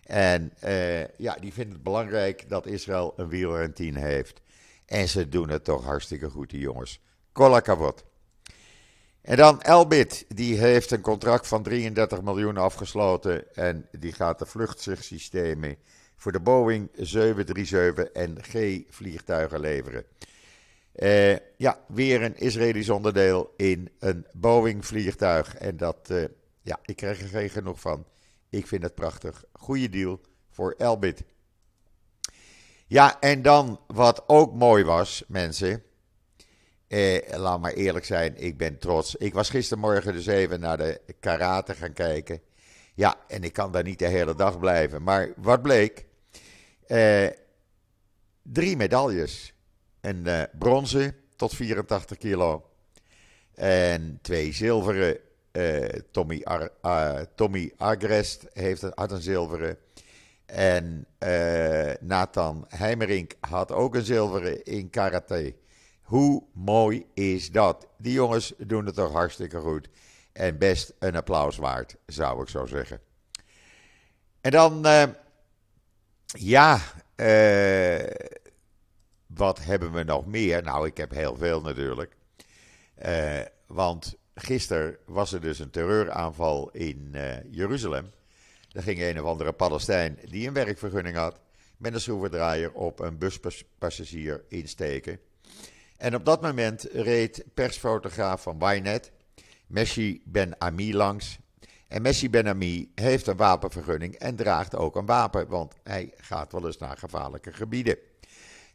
En 0.05 0.53
eh, 0.59 1.07
ja, 1.07 1.35
die 1.39 1.53
vindt 1.53 1.73
het 1.73 1.83
belangrijk 1.83 2.49
dat 2.49 2.65
Israël 2.65 3.13
een 3.15 3.27
wielrenteam 3.27 3.95
heeft. 3.95 4.41
En 4.85 5.07
ze 5.07 5.29
doen 5.29 5.49
het 5.49 5.63
toch 5.63 5.83
hartstikke 5.83 6.29
goed, 6.29 6.49
die 6.49 6.59
jongens. 6.59 7.01
Kolla 7.31 7.59
kavot. 7.59 8.03
En 9.21 9.37
dan 9.37 9.61
Elbit, 9.61 10.25
die 10.27 10.57
heeft 10.57 10.91
een 10.91 11.01
contract 11.01 11.47
van 11.47 11.63
33 11.63 12.21
miljoen 12.21 12.57
afgesloten. 12.57 13.55
En 13.55 13.87
die 13.99 14.13
gaat 14.13 14.39
de 14.39 14.45
vluchtsystemen 14.45 15.77
voor 16.15 16.31
de 16.31 16.39
Boeing 16.39 16.89
737 16.93 18.05
en 18.05 18.37
G-vliegtuigen 18.41 19.59
leveren. 19.59 20.05
Uh, 20.95 21.35
ja, 21.57 21.79
weer 21.87 22.21
een 22.21 22.37
Israëlisch 22.37 22.89
onderdeel 22.89 23.53
in 23.57 23.89
een 23.99 24.25
Boeing-vliegtuig. 24.33 25.55
En 25.55 25.77
dat, 25.77 26.07
uh, 26.11 26.23
ja, 26.61 26.79
ik 26.85 26.95
krijg 26.95 27.21
er 27.21 27.27
geen 27.27 27.49
genoeg 27.49 27.79
van. 27.79 28.05
Ik 28.55 28.67
vind 28.67 28.83
het 28.83 28.95
prachtig. 28.95 29.43
Goede 29.53 29.89
deal 29.89 30.21
voor 30.49 30.75
Elbit. 30.77 31.23
Ja, 32.87 33.19
en 33.19 33.41
dan 33.41 33.79
wat 33.87 34.23
ook 34.27 34.53
mooi 34.53 34.83
was, 34.83 35.23
mensen. 35.27 35.83
Eh, 36.87 37.37
laat 37.37 37.59
maar 37.59 37.73
eerlijk 37.73 38.05
zijn, 38.05 38.37
ik 38.37 38.57
ben 38.57 38.77
trots. 38.79 39.15
Ik 39.15 39.33
was 39.33 39.49
gistermorgen 39.49 40.13
dus 40.13 40.25
even 40.25 40.59
naar 40.59 40.77
de 40.77 41.01
karate 41.19 41.73
gaan 41.73 41.93
kijken. 41.93 42.41
Ja, 42.93 43.15
en 43.27 43.43
ik 43.43 43.53
kan 43.53 43.71
daar 43.71 43.83
niet 43.83 43.99
de 43.99 44.07
hele 44.07 44.35
dag 44.35 44.59
blijven. 44.59 45.03
Maar 45.03 45.33
wat 45.37 45.61
bleek? 45.61 46.05
Eh, 46.87 47.27
drie 48.41 48.77
medailles. 48.77 49.53
Een 50.01 50.23
uh, 50.27 50.43
bronzen 50.59 51.15
tot 51.35 51.55
84 51.55 52.17
kilo. 52.17 52.69
En 53.53 54.19
twee 54.21 54.53
zilveren. 54.53 55.19
Uh, 55.57 55.85
Tommy, 56.11 56.45
uh, 56.83 57.21
Tommy 57.35 57.71
Agrest 57.77 58.45
heeft, 58.53 58.81
had 58.93 59.11
een 59.11 59.21
zilveren. 59.21 59.77
En 60.45 61.07
Nathan 61.99 62.65
Heimerink 62.69 63.33
had 63.39 63.71
ook 63.71 63.95
een 63.95 64.05
zilveren 64.05 64.63
in 64.63 64.89
karate. 64.89 65.55
Hoe 66.01 66.43
mooi 66.53 67.05
is 67.13 67.51
dat? 67.51 67.87
Die 67.97 68.13
jongens 68.13 68.53
doen 68.57 68.85
het 68.85 68.95
toch 68.95 69.11
hartstikke 69.11 69.59
goed. 69.59 69.89
En 70.33 70.57
best 70.57 70.93
een 70.99 71.15
applaus 71.15 71.57
waard, 71.57 71.95
zou 72.05 72.41
ik 72.41 72.49
zo 72.49 72.65
zeggen. 72.65 72.99
En 74.41 74.51
dan, 74.51 74.85
ja, 76.25 76.79
wat 79.27 79.63
hebben 79.63 79.91
we 79.91 80.03
nog 80.03 80.25
meer? 80.25 80.63
Nou, 80.63 80.87
ik 80.87 80.97
heb 80.97 81.11
heel 81.11 81.35
veel 81.35 81.61
natuurlijk. 81.61 82.15
Want 83.67 84.17
gisteren 84.35 84.97
was 85.05 85.33
er 85.33 85.41
dus 85.41 85.59
een 85.59 85.69
terreuraanval 85.69 86.69
in 86.71 87.15
Jeruzalem. 87.51 88.11
Er 88.71 88.83
ging 88.83 89.01
een 89.01 89.21
of 89.21 89.27
andere 89.27 89.51
Palestijn 89.51 90.19
die 90.29 90.47
een 90.47 90.53
werkvergunning 90.53 91.15
had, 91.15 91.39
met 91.77 91.93
een 91.93 92.01
schroevendraaier 92.01 92.71
op 92.71 92.99
een 92.99 93.17
buspassagier 93.17 94.43
insteken. 94.47 95.19
En 95.97 96.15
op 96.15 96.25
dat 96.25 96.41
moment 96.41 96.87
reed 96.91 97.43
persfotograaf 97.53 98.41
van 98.41 98.57
Ynet, 98.59 99.11
Messi 99.67 100.21
Ben 100.25 100.55
Ami, 100.57 100.93
langs. 100.93 101.37
En 101.87 102.01
Messi 102.01 102.29
Ben 102.29 102.47
Ami 102.47 102.91
heeft 102.95 103.27
een 103.27 103.37
wapenvergunning 103.37 104.15
en 104.15 104.35
draagt 104.35 104.75
ook 104.75 104.95
een 104.95 105.05
wapen, 105.05 105.47
want 105.47 105.73
hij 105.83 106.13
gaat 106.17 106.51
wel 106.51 106.65
eens 106.65 106.77
naar 106.77 106.97
gevaarlijke 106.97 107.53
gebieden. 107.53 107.97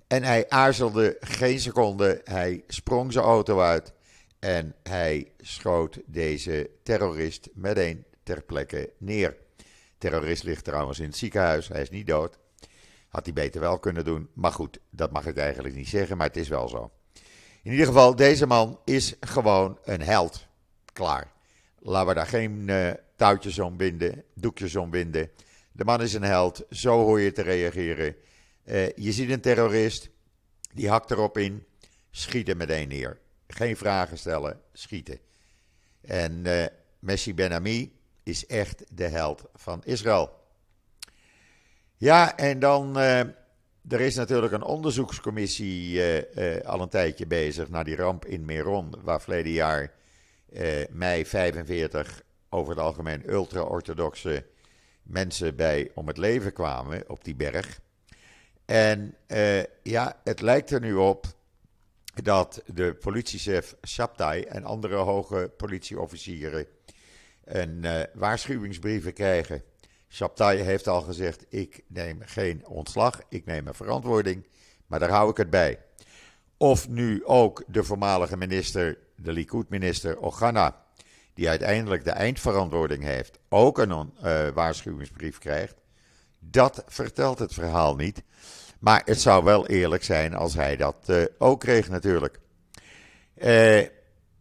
En 0.07 0.23
hij 0.23 0.49
aarzelde 0.49 1.17
geen 1.21 1.61
seconde, 1.61 2.21
hij 2.25 2.65
sprong 2.67 3.13
zijn 3.13 3.25
auto 3.25 3.61
uit 3.61 3.93
en 4.41 4.75
hij 4.83 5.33
schoot 5.39 6.01
deze 6.07 6.71
terrorist 6.83 7.49
meteen 7.55 8.05
ter 8.23 8.43
plekke 8.43 8.93
neer. 8.99 9.37
terrorist 9.99 10.43
ligt 10.43 10.65
trouwens 10.65 10.99
in 10.99 11.07
het 11.07 11.17
ziekenhuis, 11.17 11.69
hij 11.69 11.83
is 11.83 11.91
niet 11.91 12.07
dood. 12.07 12.39
Had 13.09 13.25
hij 13.25 13.35
beter 13.35 13.61
wel 13.61 13.79
kunnen 13.79 14.05
doen, 14.05 14.29
maar 14.33 14.53
goed, 14.53 14.79
dat 14.91 15.11
mag 15.11 15.27
ik 15.27 15.37
eigenlijk 15.37 15.75
niet 15.75 15.89
zeggen, 15.89 16.17
maar 16.17 16.27
het 16.27 16.37
is 16.37 16.49
wel 16.49 16.69
zo. 16.69 16.91
In 17.63 17.71
ieder 17.71 17.87
geval, 17.87 18.17
deze 18.17 18.47
man 18.47 18.81
is 18.85 19.15
gewoon 19.21 19.79
een 19.85 20.03
held. 20.03 20.47
Klaar. 20.93 21.33
Laten 21.79 22.09
we 22.09 22.15
daar 22.15 22.27
geen 22.27 22.69
uh, 22.69 22.91
touwtjes 23.17 23.59
om 23.59 23.77
binden, 23.77 24.25
doekjes 24.35 24.77
om 24.77 24.91
binden. 24.91 25.31
De 25.73 25.85
man 25.85 26.03
is 26.03 26.15
een 26.15 26.23
held, 26.23 26.65
zo 26.71 27.05
hoor 27.05 27.21
je 27.21 27.33
te 27.33 27.43
reageren. 27.43 28.17
Uh, 28.65 28.89
je 28.89 29.13
ziet 29.13 29.31
een 29.31 29.41
terrorist, 29.41 30.11
die 30.73 30.89
hakt 30.89 31.11
erop 31.11 31.39
in, 31.39 31.65
schieten 32.11 32.57
meteen 32.57 32.89
neer. 32.89 33.19
Geen 33.53 33.77
vragen 33.77 34.19
stellen, 34.19 34.61
schieten. 34.73 35.19
En 36.01 36.33
uh, 36.47 36.65
Messi 36.99 37.35
Ben 37.35 37.93
is 38.23 38.47
echt 38.47 38.85
de 38.97 39.09
held 39.09 39.45
van 39.55 39.83
Israël. 39.85 40.39
Ja, 41.97 42.37
en 42.37 42.59
dan 42.59 42.97
er 43.89 44.01
is 44.01 44.15
natuurlijk 44.15 44.53
een 44.53 44.63
onderzoekscommissie 44.63 45.93
uh, 46.35 46.61
al 46.65 46.81
een 46.81 46.89
tijdje 46.89 47.27
bezig 47.27 47.69
naar 47.69 47.85
die 47.85 47.97
ramp 47.97 48.25
in 48.25 48.45
Meron, 48.45 48.95
waar 49.03 49.21
verleden 49.21 49.53
jaar 49.53 49.93
mei 50.91 51.27
45 51.27 52.23
over 52.49 52.71
het 52.71 52.83
algemeen 52.83 53.31
ultra-orthodoxe 53.31 54.47
mensen 55.03 55.57
bij 55.57 55.91
om 55.95 56.07
het 56.07 56.17
leven 56.17 56.53
kwamen 56.53 57.05
op 57.09 57.25
die 57.25 57.35
berg. 57.35 57.81
En 58.65 59.15
ja, 59.83 60.21
het 60.25 60.41
lijkt 60.41 60.71
er 60.71 60.81
nu 60.81 60.95
op 60.95 61.27
dat 62.23 62.63
de 62.67 62.95
politiechef 62.95 63.77
Shabtai 63.87 64.43
en 64.43 64.65
andere 64.65 64.97
hoge 64.97 65.53
politieofficieren 65.57 66.67
een 67.45 67.87
waarschuwingsbrieven 68.15 69.13
krijgen 69.13 69.63
Shabtai 70.11 70.59
heeft 70.59 70.89
al 70.89 71.01
gezegd: 71.01 71.45
ik 71.49 71.83
neem 71.87 72.21
geen 72.25 72.67
ontslag, 72.67 73.21
ik 73.29 73.45
neem 73.45 73.67
een 73.67 73.75
verantwoording, 73.75 74.47
maar 74.87 74.99
daar 74.99 75.11
hou 75.11 75.31
ik 75.31 75.37
het 75.37 75.51
bij. 75.51 75.79
Of 76.57 76.89
nu 76.89 77.25
ook 77.25 77.65
de 77.67 77.85
voormalige 77.85 78.37
minister, 78.37 78.99
de 79.17 79.33
Likud-minister 79.33 80.21
Ogana, 80.21 80.85
die 81.35 81.49
uiteindelijk 81.49 82.05
de 82.05 82.11
eindverantwoording 82.11 83.03
heeft, 83.03 83.39
ook 83.49 83.79
een 83.79 83.91
uh, 83.91 84.49
waarschuwingsbrief 84.49 85.39
krijgt, 85.39 85.75
dat 86.39 86.85
vertelt 86.87 87.39
het 87.39 87.55
verhaal 87.55 87.97
niet. 87.97 88.23
Maar 88.81 89.03
het 89.05 89.21
zou 89.21 89.45
wel 89.45 89.67
eerlijk 89.67 90.05
zijn 90.05 90.35
als 90.35 90.55
hij 90.55 90.77
dat 90.77 90.97
uh, 91.07 91.25
ook 91.39 91.61
kreeg, 91.61 91.89
natuurlijk. 91.89 92.41
Uh, 93.37 93.81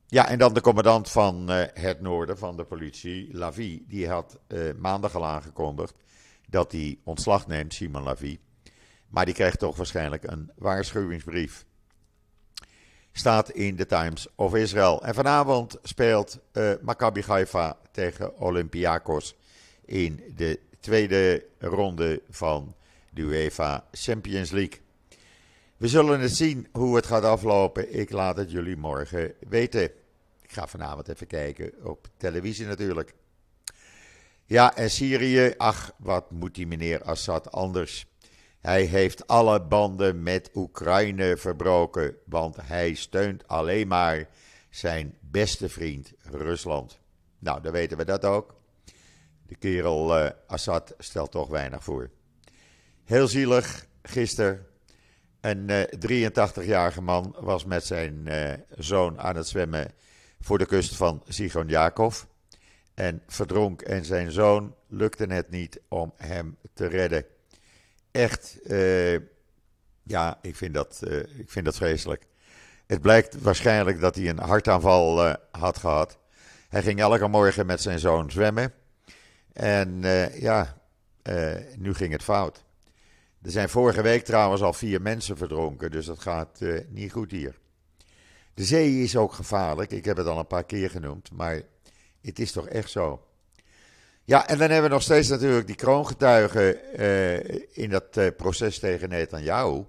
ja, 0.08 0.28
en 0.28 0.38
dan 0.38 0.54
de 0.54 0.62
commandant 0.62 1.12
van 1.12 1.52
uh, 1.52 1.64
het 1.74 2.02
noorden 2.02 2.38
van 2.38 2.58
de 2.58 2.64
politie, 2.64 3.38
Lavie, 3.38 3.86
die 3.88 4.10
had 4.10 4.40
maandag 4.78 5.16
al 5.16 5.26
aangekondigd 5.26 5.94
dat 6.48 6.72
hij 6.72 7.00
ontslag 7.04 7.48
neemt, 7.48 7.74
Simon 7.74 8.04
Lavie. 8.04 8.40
Maar 9.08 9.26
die 9.26 9.34
krijgt 9.34 9.60
toch 9.60 9.78
waarschijnlijk 9.78 10.24
een 10.24 10.52
waarschuwingsbrief. 10.56 11.66
Staat 13.12 13.50
in 13.50 13.76
de 13.76 13.86
Times 13.86 14.28
of 14.36 14.56
Israel. 14.56 15.04
En 15.04 15.14
vanavond 15.14 15.78
speelt 15.84 16.40
Maccabi 16.82 17.24
Haifa 17.28 17.78
tegen 17.92 18.38
Olympiakos 18.38 19.36
in 19.86 20.34
de 20.36 20.60
tweede 20.80 21.46
ronde 21.60 22.22
van 22.30 22.76
de 23.20 23.26
UEFA 23.26 23.88
Champions 23.92 24.52
League. 24.52 24.80
We 25.78 25.88
zullen 25.88 26.20
het 26.20 26.36
zien 26.36 26.68
hoe 26.72 26.96
het 26.96 27.06
gaat 27.06 27.24
aflopen. 27.24 28.00
Ik 28.00 28.12
laat 28.12 28.38
het 28.38 28.52
jullie 28.52 28.78
morgen 28.78 29.34
weten. 29.50 29.84
Ik 30.42 30.52
ga 30.52 30.68
vanavond 30.68 31.08
even 31.08 31.28
kijken 31.28 31.74
op 31.84 32.08
televisie 32.18 32.66
natuurlijk. 32.66 33.14
Ja, 34.46 34.76
en 34.76 34.90
Syrië, 34.90 35.54
ach, 35.58 35.92
wat 35.98 36.32
moet 36.32 36.56
die 36.56 36.68
meneer 36.68 37.04
Assad 37.04 37.52
anders? 37.52 38.06
Hij 38.60 38.84
heeft 38.84 39.28
alle 39.28 39.62
banden 39.62 40.24
met 40.24 40.50
Oekraïne 40.54 41.38
verbroken, 41.38 42.16
want 42.26 42.56
hij 42.62 42.94
steunt 42.94 43.48
alleen 43.48 43.88
maar 43.88 44.28
zijn 44.70 45.18
beste 45.20 45.70
vriend 45.70 46.14
Rusland. 46.22 47.00
Nou, 47.40 47.62
dan 47.62 47.72
weten 47.72 47.98
we 47.98 48.06
dat 48.06 48.26
ook. 48.26 48.56
De 49.48 49.56
kerel 49.56 50.20
uh, 50.20 50.30
Assad 50.48 50.94
stelt 50.98 51.32
toch 51.32 51.48
weinig 51.48 51.84
voor. 51.84 52.10
Heel 53.10 53.28
zielig, 53.28 53.86
gisteren 54.02 54.68
een 55.42 55.70
uh, 55.70 55.82
eh, 55.82 56.30
83-jarige 56.32 57.02
man 57.02 57.36
was 57.40 57.66
met 57.66 57.86
zijn 57.86 58.26
uh, 58.28 58.54
zoon 58.78 59.20
aan 59.20 59.36
het 59.36 59.48
zwemmen 59.48 59.92
voor 60.40 60.58
de 60.58 60.66
kust 60.66 60.96
van 60.96 61.24
Sigon 61.28 61.68
Jakov. 61.68 62.24
En 62.94 63.22
verdronk 63.28 63.82
en 63.82 64.06
zijn 64.06 64.32
zoon 64.32 64.76
lukte 64.88 65.26
het 65.26 65.50
niet 65.50 65.82
om 65.88 66.14
hem 66.16 66.58
te 66.74 66.86
redden. 66.86 67.26
Echt, 68.12 68.58
uh, 68.64 69.20
Ja, 70.04 70.38
ik 70.42 70.56
vind 70.56 70.74
dat, 70.74 71.02
ik 71.38 71.50
vind 71.50 71.66
dat 71.66 71.76
vreselijk. 71.76 72.26
Het 72.88 73.02
blijkt 73.02 73.42
waarschijnlijk 73.42 74.00
dat 74.00 74.16
hij 74.16 74.30
een 74.30 74.40
hartaanval 74.40 75.36
had 75.52 75.78
gehad. 75.78 76.18
Hij 76.68 76.82
ging 76.82 77.00
elke 77.00 77.28
morgen 77.28 77.66
met 77.66 77.82
zijn 77.82 78.00
zoon 78.00 78.32
zwemmen. 78.32 78.74
En 79.54 80.02
ja, 80.34 80.78
nu 81.78 81.94
ging 81.94 82.12
het 82.12 82.24
fout. 82.24 82.68
Er 83.42 83.52
zijn 83.52 83.70
vorige 83.70 84.02
week 84.02 84.24
trouwens 84.24 84.62
al 84.62 84.74
vier 84.74 85.02
mensen 85.02 85.38
verdronken, 85.38 85.92
dus 85.92 86.06
dat 86.06 86.20
gaat 86.20 86.60
niet 86.90 87.12
goed 87.12 87.32
hier. 87.32 87.60
De 88.54 88.64
zee 88.64 89.04
is 89.04 89.16
ook 89.16 89.34
gevaarlijk. 89.34 89.92
Ik 89.92 90.06
heb 90.06 90.18
het 90.18 90.28
al 90.28 90.40
een 90.40 90.48
paar 90.48 90.66
keer 90.66 90.90
genoemd, 90.90 91.32
maar 91.32 91.62
het 92.22 92.40
is 92.40 92.52
toch 92.52 92.68
echt 92.68 92.90
zo. 92.90 93.24
Ja, 94.30 94.48
en 94.48 94.58
dan 94.58 94.70
hebben 94.70 94.90
we 94.90 94.96
nog 94.96 95.04
steeds 95.04 95.28
natuurlijk 95.28 95.68
die 95.68 95.76
kroongetuigen 95.76 96.78
uh, 97.00 97.38
in 97.72 97.90
dat 97.90 98.18
uh, 98.18 98.28
proces 98.38 98.80
tegen 98.80 99.10
Netanyahu. 99.10 99.84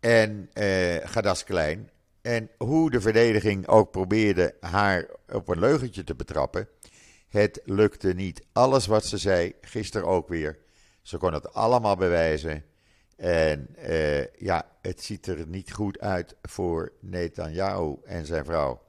En 0.00 0.50
uh, 0.54 0.96
Gadas 1.04 1.44
Klein. 1.44 1.90
En 2.22 2.50
hoe 2.58 2.90
de 2.90 3.00
verdediging 3.00 3.66
ook 3.66 3.90
probeerde 3.90 4.54
haar 4.60 5.06
op 5.32 5.48
een 5.48 5.58
leugentje 5.58 6.04
te 6.04 6.14
betrappen. 6.14 6.68
Het 7.28 7.60
lukte 7.64 8.12
niet. 8.12 8.42
Alles 8.52 8.86
wat 8.86 9.04
ze 9.04 9.18
zei, 9.18 9.54
gisteren 9.60 10.06
ook 10.06 10.28
weer. 10.28 10.58
Ze 11.08 11.16
kon 11.16 11.32
het 11.32 11.52
allemaal 11.52 11.96
bewijzen. 11.96 12.64
En 13.16 13.68
ja, 14.38 14.68
het 14.80 15.02
ziet 15.02 15.26
er 15.26 15.46
niet 15.46 15.72
goed 15.72 16.00
uit 16.00 16.36
voor 16.42 16.92
Netanyahu 17.00 17.96
en 18.04 18.26
zijn 18.26 18.44
vrouw. 18.44 18.82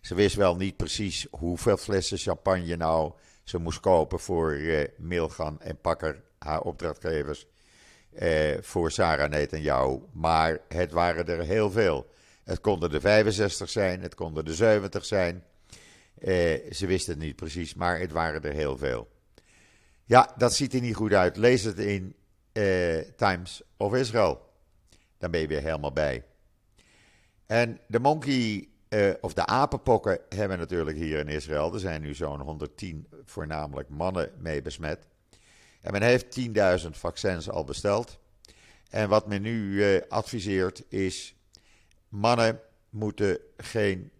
Ze 0.00 0.14
wist 0.14 0.36
wel 0.36 0.56
niet 0.56 0.76
precies 0.76 1.26
hoeveel 1.30 1.76
flessen 1.76 2.18
champagne 2.18 2.76
nou 2.76 3.12
ze 3.44 3.58
moest 3.58 3.80
kopen 3.80 4.20
voor 4.20 4.54
uh, 4.54 4.86
en 5.58 5.78
Pakker, 5.80 6.22
haar 6.38 6.60
opdrachtgevers, 6.60 7.46
uh, 8.22 8.56
voor 8.60 8.90
Sarah 8.90 9.30
Netanyahu. 9.30 10.00
Maar 10.12 10.60
het 10.68 10.92
waren 10.92 11.26
er 11.26 11.42
heel 11.42 11.70
veel. 11.70 12.10
Het 12.44 12.60
konden 12.60 12.90
de 12.90 13.00
65 13.00 13.70
zijn, 13.70 14.00
het 14.00 14.14
konden 14.14 14.44
de 14.44 14.54
70 14.54 15.04
zijn. 15.04 15.44
Ze 16.70 16.84
wisten 16.86 17.14
het 17.14 17.22
niet 17.22 17.36
precies, 17.36 17.74
maar 17.74 17.98
het 17.98 18.12
waren 18.12 18.42
er 18.42 18.52
heel 18.52 18.78
veel. 18.78 19.12
Ja, 20.04 20.34
dat 20.36 20.54
ziet 20.54 20.74
er 20.74 20.80
niet 20.80 20.94
goed 20.94 21.12
uit. 21.12 21.36
Lees 21.36 21.62
het 21.62 21.78
in 21.78 22.14
Times 23.16 23.62
of 23.76 23.94
Israel. 23.94 24.52
Dan 25.18 25.30
ben 25.30 25.40
je 25.40 25.46
weer 25.46 25.62
helemaal 25.62 25.92
bij. 25.92 26.24
En 27.46 27.80
de 27.86 27.98
monkey 27.98 28.68
uh, 28.88 29.10
of 29.20 29.34
de 29.34 29.46
apenpokken 29.46 30.18
hebben 30.28 30.58
natuurlijk 30.58 30.96
hier 30.96 31.18
in 31.18 31.28
Israël. 31.28 31.74
Er 31.74 31.80
zijn 31.80 32.00
nu 32.00 32.14
zo'n 32.14 32.40
110 32.40 33.06
voornamelijk 33.24 33.88
mannen 33.88 34.32
mee 34.38 34.62
besmet. 34.62 35.06
En 35.80 35.92
men 35.92 36.02
heeft 36.02 36.40
10.000 36.84 36.88
vaccins 36.90 37.50
al 37.50 37.64
besteld. 37.64 38.18
En 38.90 39.08
wat 39.08 39.26
men 39.26 39.42
nu 39.42 39.72
uh, 39.72 40.00
adviseert 40.08 40.84
is: 40.88 41.34
mannen 42.08 42.60
moeten 42.90 43.38
geen 43.56 44.10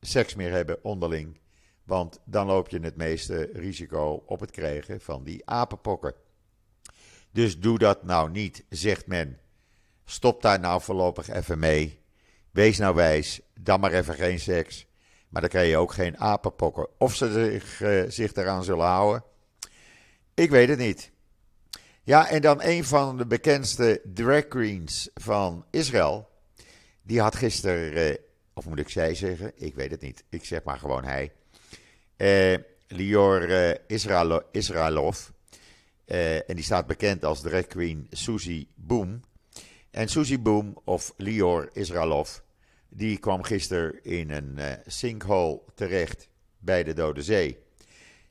seks 0.00 0.34
meer 0.34 0.50
hebben 0.50 0.84
onderling. 0.84 1.38
Want 1.86 2.20
dan 2.24 2.46
loop 2.46 2.68
je 2.68 2.80
het 2.80 2.96
meeste 2.96 3.50
risico 3.52 4.22
op 4.26 4.40
het 4.40 4.50
krijgen 4.50 5.00
van 5.00 5.24
die 5.24 5.42
apenpokken. 5.44 6.14
Dus 7.30 7.58
doe 7.58 7.78
dat 7.78 8.02
nou 8.02 8.30
niet, 8.30 8.64
zegt 8.68 9.06
men. 9.06 9.38
Stop 10.04 10.42
daar 10.42 10.60
nou 10.60 10.82
voorlopig 10.82 11.28
even 11.28 11.58
mee. 11.58 12.00
Wees 12.50 12.78
nou 12.78 12.94
wijs, 12.94 13.40
dan 13.60 13.80
maar 13.80 13.92
even 13.92 14.14
geen 14.14 14.40
seks. 14.40 14.86
Maar 15.28 15.40
dan 15.40 15.50
krijg 15.50 15.70
je 15.70 15.76
ook 15.76 15.92
geen 15.92 16.18
apenpokken. 16.18 16.88
Of 16.98 17.14
ze 17.14 17.32
zich, 17.32 17.80
uh, 17.80 18.04
zich 18.08 18.34
eraan 18.34 18.64
zullen 18.64 18.86
houden, 18.86 19.24
ik 20.34 20.50
weet 20.50 20.68
het 20.68 20.78
niet. 20.78 21.10
Ja, 22.02 22.28
en 22.28 22.40
dan 22.40 22.62
een 22.62 22.84
van 22.84 23.16
de 23.16 23.26
bekendste 23.26 24.00
drag 24.14 24.48
queens 24.48 25.10
van 25.14 25.64
Israël. 25.70 26.28
Die 27.02 27.20
had 27.20 27.36
gisteren, 27.36 28.10
uh, 28.10 28.14
of 28.54 28.66
moet 28.66 28.78
ik 28.78 28.88
zij 28.88 29.14
zeggen? 29.14 29.52
Ik 29.54 29.74
weet 29.74 29.90
het 29.90 30.00
niet. 30.00 30.24
Ik 30.28 30.44
zeg 30.44 30.62
maar 30.62 30.78
gewoon 30.78 31.04
hij. 31.04 31.32
Uh, 32.16 32.56
Lior 32.88 33.76
Israël, 33.86 34.42
Israelov. 34.52 35.28
en 36.06 36.54
die 36.54 36.64
staat 36.64 36.86
bekend 36.86 37.24
als 37.24 37.40
drag 37.40 37.66
queen 37.66 38.06
Susie 38.10 38.68
Boom. 38.74 39.20
En 39.90 40.08
Susie 40.08 40.38
Boom, 40.38 40.78
of 40.84 41.12
Lior 41.16 41.70
Israelov, 41.72 42.38
die 42.88 43.18
kwam 43.18 43.42
gisteren 43.42 44.04
in 44.04 44.30
een 44.30 44.54
uh, 44.58 44.72
sinkhole 44.86 45.60
terecht 45.74 46.28
bij 46.58 46.82
de 46.82 46.92
Dode 46.92 47.22
Zee. 47.22 47.58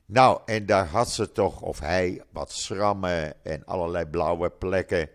Nou, 0.06 0.40
en 0.44 0.66
daar 0.66 0.86
had 0.86 1.10
ze 1.10 1.32
toch, 1.32 1.60
of 1.60 1.80
hij, 1.80 2.22
wat 2.30 2.52
schrammen 2.52 3.44
en 3.44 3.64
allerlei 3.64 4.06
blauwe 4.06 4.50
plekken. 4.50 5.08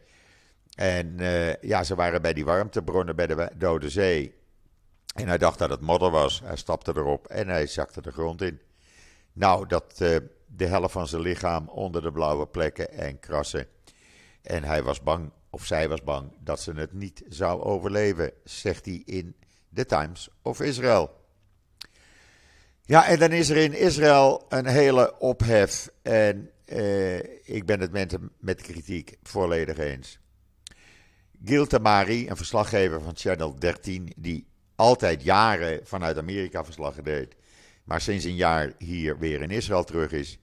En 0.75 1.17
ja, 1.61 1.83
ze 1.83 1.95
waren 1.95 2.21
bij 2.21 2.33
die 2.33 2.45
warmtebronnen 2.45 3.15
bij 3.15 3.27
de 3.27 3.49
Dode 3.57 3.89
Zee. 3.89 4.40
En 5.13 5.27
hij 5.27 5.37
dacht 5.37 5.59
dat 5.59 5.69
het 5.69 5.81
modder 5.81 6.11
was. 6.11 6.41
Hij 6.43 6.55
stapte 6.55 6.91
erop 6.95 7.27
en 7.27 7.47
hij 7.47 7.67
zakte 7.67 8.01
de 8.01 8.11
grond 8.11 8.41
in. 8.41 8.59
Nou, 9.33 9.67
dat 9.67 9.99
uh, 10.01 10.17
de 10.45 10.65
helft 10.65 10.91
van 10.91 11.07
zijn 11.07 11.21
lichaam 11.21 11.69
onder 11.69 12.01
de 12.01 12.11
blauwe 12.11 12.47
plekken 12.47 12.91
en 12.91 13.19
krassen. 13.19 13.67
En 14.41 14.63
hij 14.63 14.83
was 14.83 15.01
bang, 15.01 15.31
of 15.49 15.65
zij 15.65 15.89
was 15.89 16.03
bang, 16.03 16.31
dat 16.39 16.59
ze 16.59 16.73
het 16.73 16.93
niet 16.93 17.23
zou 17.29 17.61
overleven, 17.61 18.31
zegt 18.43 18.85
hij 18.85 19.01
in 19.05 19.35
The 19.73 19.85
Times 19.85 20.29
of 20.41 20.61
Israel. 20.61 21.19
Ja, 22.81 23.07
en 23.07 23.19
dan 23.19 23.31
is 23.31 23.49
er 23.49 23.57
in 23.57 23.73
Israël 23.73 24.45
een 24.49 24.65
hele 24.65 25.19
ophef. 25.19 25.89
En 26.01 26.49
uh, 26.65 27.17
ik 27.43 27.65
ben 27.65 27.79
het 27.79 27.91
met, 27.91 28.17
met 28.39 28.61
kritiek 28.61 29.17
volledig 29.23 29.77
eens. 29.77 30.19
Gil 31.45 31.65
Tamari, 31.65 32.29
een 32.29 32.37
verslaggever 32.37 33.01
van 33.01 33.15
Channel 33.15 33.55
13, 33.55 34.13
die 34.17 34.50
altijd 34.81 35.23
jaren 35.23 35.79
vanuit 35.83 36.17
Amerika 36.17 36.63
verslag 36.65 36.95
deed, 36.95 37.35
maar 37.83 38.01
sinds 38.01 38.25
een 38.25 38.35
jaar 38.35 38.71
hier 38.77 39.19
weer 39.19 39.41
in 39.41 39.49
Israël 39.49 39.83
terug 39.83 40.11
is. 40.11 40.39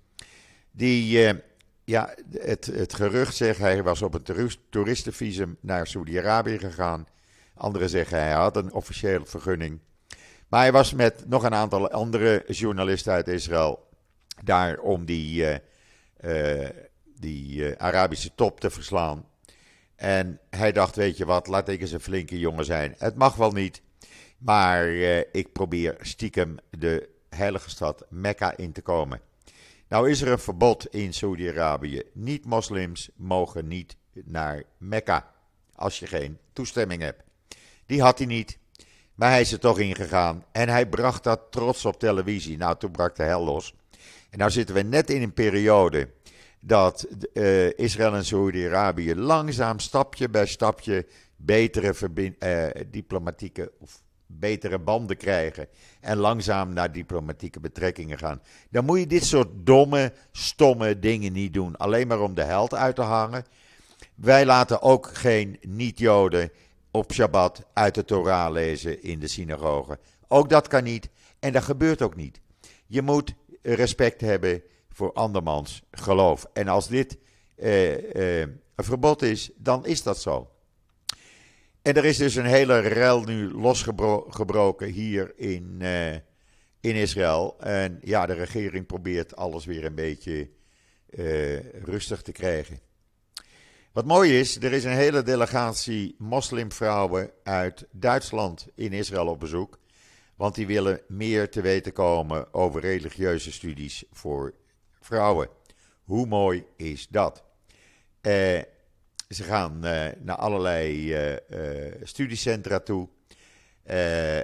Die, 0.71 1.29
uh, 1.29 1.39
ja, 1.85 2.15
het, 2.31 2.67
het 2.67 2.95
gerucht 2.95 3.37
zegt, 3.37 3.59
hij 3.59 3.83
was 3.83 4.03
op 4.03 4.15
een 4.15 4.51
toeristenvisum 4.71 5.57
naar 5.61 5.87
Saudi-Arabië 5.87 6.59
gegaan. 6.59 7.07
Anderen 7.55 7.89
zeggen 7.89 8.19
hij 8.19 8.33
had 8.33 8.57
een 8.57 8.73
officiële 8.73 9.27
vergunning. 9.27 9.79
Maar 10.49 10.61
hij 10.61 10.73
was 10.73 10.93
met 10.93 11.29
nog 11.29 11.43
een 11.43 11.55
aantal 11.55 11.91
andere 11.91 12.45
journalisten 12.47 13.13
uit 13.13 13.29
Israël 13.29 13.89
daar 14.45 14.79
om 14.79 15.05
die, 15.05 15.43
uh, 15.43 16.61
uh, 16.61 16.69
die 17.21 17.77
Arabische 17.77 18.35
top 18.35 18.61
te 18.61 18.71
verslaan. 18.71 19.25
En 19.97 20.41
hij 20.51 20.73
dacht, 20.73 20.97
weet 20.97 21.17
je 21.17 21.25
wat, 21.25 21.47
laat 21.47 21.69
ik 21.69 21.81
eens 21.81 21.93
een 21.93 22.01
flinke 22.01 22.39
jongen 22.39 22.65
zijn. 22.65 22.95
Het 22.99 23.15
mag 23.17 23.35
wel 23.35 23.53
niet, 23.53 23.83
maar 24.39 24.89
ik 25.33 25.53
probeer 25.53 25.97
stiekem 26.01 26.57
de 26.71 27.09
heilige 27.29 27.71
stad 27.71 28.05
Mekka 28.09 28.57
in 28.57 28.73
te 28.73 28.83
komen. 28.83 29.21
Nou 29.89 30.11
is 30.11 30.21
er 30.21 30.29
een 30.29 30.39
verbod 30.39 30.87
in 30.87 31.15
Saudi-Arabië. 31.15 32.03
Niet-moslims 32.13 33.11
mogen 33.17 33.69
niet 33.69 33.97
naar 34.25 34.63
Mekka 34.79 35.31
als 35.75 35.99
je 35.99 36.07
geen 36.07 36.39
toestemming 36.53 37.03
hebt. 37.03 37.23
Die 37.87 38.03
had 38.03 38.19
hij 38.19 38.27
niet. 38.27 38.59
Maar 39.15 39.31
hij 39.31 39.41
is 39.41 39.53
er 39.53 39.61
toch 39.61 39.79
ingegaan. 39.79 40.45
En 40.53 40.69
hij 40.69 40.89
bracht 40.89 41.25
dat 41.25 41.41
trots 41.51 41.85
op 41.85 41.99
televisie. 41.99 42.57
Nou, 42.57 42.77
toen 42.77 42.91
brak 42.91 43.17
de 43.17 43.23
hel 43.23 43.45
los. 43.45 43.75
En 44.31 44.39
nou 44.39 44.51
zitten 44.51 44.75
we 44.75 44.83
net 44.83 45.11
in 45.11 45.23
een 45.23 45.33
periode 45.33 46.11
dat 46.61 47.07
uh, 47.33 47.79
Israël 47.79 48.15
en 48.15 48.25
Saudi-Arabië 48.25 49.15
langzaam, 49.15 49.79
stapje 49.79 50.29
bij 50.29 50.47
stapje, 50.47 51.07
betere 51.37 51.95
uh, 52.15 52.83
diplomatieke 52.91 53.73
of 53.79 54.03
betere 54.29 54.79
banden 54.79 55.17
krijgen. 55.17 55.69
En 56.01 56.17
langzaam 56.17 56.73
naar 56.73 56.93
diplomatieke 56.93 57.61
betrekkingen 57.61 58.19
gaan. 58.19 58.43
Dan 58.71 58.85
moet 58.85 58.99
je 58.99 59.07
dit 59.07 59.25
soort 59.25 59.49
domme, 59.55 60.13
stomme 60.33 60.99
dingen 60.99 61.33
niet 61.33 61.55
doen. 61.55 61.77
Alleen 61.77 62.07
maar 62.07 62.21
om 62.21 62.35
de 62.35 62.43
held 62.45 62.75
uit 62.75 62.95
te 62.95 63.03
hangen. 63.03 63.45
Wij 64.15 64.47
laten 64.47 64.83
ook 64.83 65.11
geen 65.15 65.59
niet-Joden 65.61 66.51
op 66.91 67.13
Shabbat 67.13 67.65
uit 67.73 67.95
de 67.95 68.05
Torah 68.05 68.53
lezen 68.53 69.03
in 69.03 69.19
de 69.19 69.29
synagoge. 69.29 69.99
Ook 70.29 70.49
dat 70.49 70.69
kan 70.69 70.85
niet 70.85 71.09
en 71.39 71.53
dat 71.53 71.63
gebeurt 71.63 72.03
ook 72.03 72.17
niet. 72.17 72.41
Je 72.87 73.03
moet 73.03 73.35
respect 73.63 74.21
hebben 74.21 74.63
voor 74.93 75.13
andermans 75.13 75.83
geloof. 75.91 76.47
En 76.53 76.69
als 76.69 76.89
dit 76.89 77.19
eh, 77.55 78.43
eh, 78.43 78.49
een 78.75 78.85
verbod 78.85 79.23
is, 79.23 79.51
dan 79.57 79.87
is 79.87 80.03
dat 80.03 80.21
zo. 80.21 80.51
En 81.89 81.95
er 81.95 82.05
is 82.05 82.17
dus 82.17 82.35
een 82.35 82.47
hele 82.47 82.79
rel 82.79 83.23
nu 83.23 83.51
losgebroken 83.51 84.89
hier 84.89 85.33
in, 85.37 85.79
uh, 85.83 86.13
in 86.81 86.95
Israël. 86.95 87.57
En 87.61 87.99
ja, 88.03 88.27
de 88.27 88.33
regering 88.33 88.87
probeert 88.87 89.37
alles 89.37 89.65
weer 89.65 89.85
een 89.85 89.95
beetje 89.95 90.51
uh, 91.11 91.71
rustig 91.73 92.23
te 92.23 92.33
krijgen. 92.33 92.79
Wat 93.93 94.05
mooi 94.05 94.39
is, 94.39 94.57
er 94.57 94.73
is 94.73 94.85
een 94.85 94.91
hele 94.91 95.23
delegatie 95.23 96.15
moslimvrouwen 96.19 97.31
uit 97.43 97.87
Duitsland 97.91 98.67
in 98.75 98.93
Israël 98.93 99.27
op 99.27 99.41
bezoek. 99.41 99.79
Want 100.37 100.55
die 100.55 100.67
willen 100.67 101.01
meer 101.07 101.51
te 101.51 101.61
weten 101.61 101.93
komen 101.93 102.55
over 102.55 102.81
religieuze 102.81 103.53
studies 103.53 104.05
voor 104.11 104.55
vrouwen. 105.01 105.49
Hoe 106.05 106.27
mooi 106.27 106.65
is 106.77 107.09
dat? 107.09 107.45
Eh, 108.21 108.61
ze 109.29 109.43
gaan 109.43 109.79
naar 110.19 110.37
allerlei 110.37 111.15
studiecentra 112.03 112.81
toe. 112.81 113.09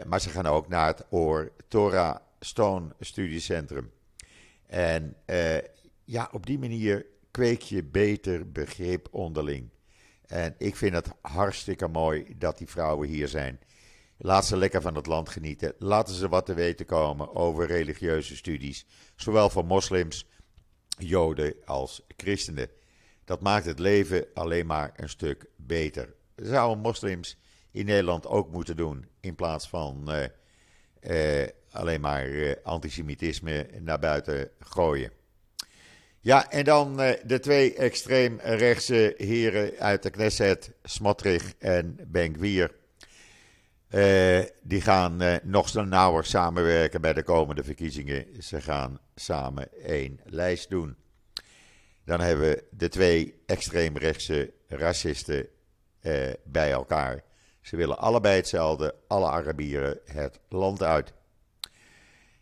maar 0.06 0.20
ze 0.20 0.28
gaan 0.28 0.46
ook 0.46 0.68
naar 0.68 0.86
het 0.86 1.04
Oor 1.10 1.52
Torah 1.68 2.16
Stone 2.40 2.94
Studiecentrum. 3.00 3.92
En 4.66 5.16
ja, 6.04 6.28
op 6.32 6.46
die 6.46 6.58
manier 6.58 7.06
kweek 7.30 7.62
je 7.62 7.84
beter 7.84 8.52
begrip 8.52 9.08
onderling. 9.10 9.68
En 10.26 10.54
ik 10.58 10.76
vind 10.76 10.94
het 10.94 11.08
hartstikke 11.20 11.88
mooi 11.88 12.34
dat 12.38 12.58
die 12.58 12.68
vrouwen 12.68 13.08
hier 13.08 13.28
zijn. 13.28 13.60
Laat 14.16 14.46
ze 14.46 14.56
lekker 14.56 14.82
van 14.82 14.94
het 14.94 15.06
land 15.06 15.28
genieten. 15.28 15.74
Laten 15.78 16.14
ze 16.14 16.28
wat 16.28 16.46
te 16.46 16.54
weten 16.54 16.86
komen 16.86 17.34
over 17.34 17.66
religieuze 17.66 18.36
studies. 18.36 18.86
Zowel 19.16 19.50
voor 19.50 19.64
moslims, 19.64 20.26
joden 20.98 21.54
als 21.64 22.02
christenen. 22.16 22.68
Dat 23.24 23.40
maakt 23.40 23.64
het 23.64 23.78
leven 23.78 24.26
alleen 24.34 24.66
maar 24.66 24.92
een 24.96 25.08
stuk 25.08 25.46
beter. 25.56 26.14
Zouden 26.36 26.82
moslims 26.82 27.38
in 27.70 27.86
Nederland 27.86 28.26
ook 28.26 28.50
moeten 28.50 28.76
doen. 28.76 29.08
In 29.20 29.34
plaats 29.34 29.68
van 29.68 30.04
uh, 30.08 31.40
uh, 31.40 31.48
alleen 31.70 32.00
maar 32.00 32.28
uh, 32.28 32.54
antisemitisme 32.62 33.68
naar 33.80 33.98
buiten 33.98 34.50
gooien. 34.58 35.10
Ja, 36.20 36.50
en 36.50 36.64
dan 36.64 36.96
de 37.24 37.38
twee 37.40 37.74
extreemrechtse 37.74 39.14
heren 39.16 39.78
uit 39.78 40.02
de 40.02 40.10
Knesset, 40.10 40.70
Smotrich 40.82 41.54
en 41.58 41.98
Benkwier. 42.06 42.70
Die 44.62 44.80
gaan 44.80 45.40
nog 45.42 45.74
nauwer 45.74 46.24
samenwerken 46.24 47.00
bij 47.00 47.12
de 47.12 47.22
komende 47.22 47.64
verkiezingen. 47.64 48.26
Ze 48.42 48.60
gaan 48.60 49.00
samen 49.14 49.68
één 49.82 50.20
lijst 50.24 50.70
doen. 50.70 50.96
Dan 52.04 52.20
hebben 52.20 52.48
we 52.48 52.64
de 52.70 52.88
twee 52.88 53.42
extreemrechtse 53.46 54.52
racisten 54.68 55.48
bij 56.44 56.70
elkaar. 56.70 57.22
Ze 57.60 57.76
willen 57.76 57.98
allebei 57.98 58.36
hetzelfde, 58.36 58.94
alle 59.06 59.28
Arabieren 59.28 59.98
het 60.04 60.40
land 60.48 60.82
uit. 60.82 61.12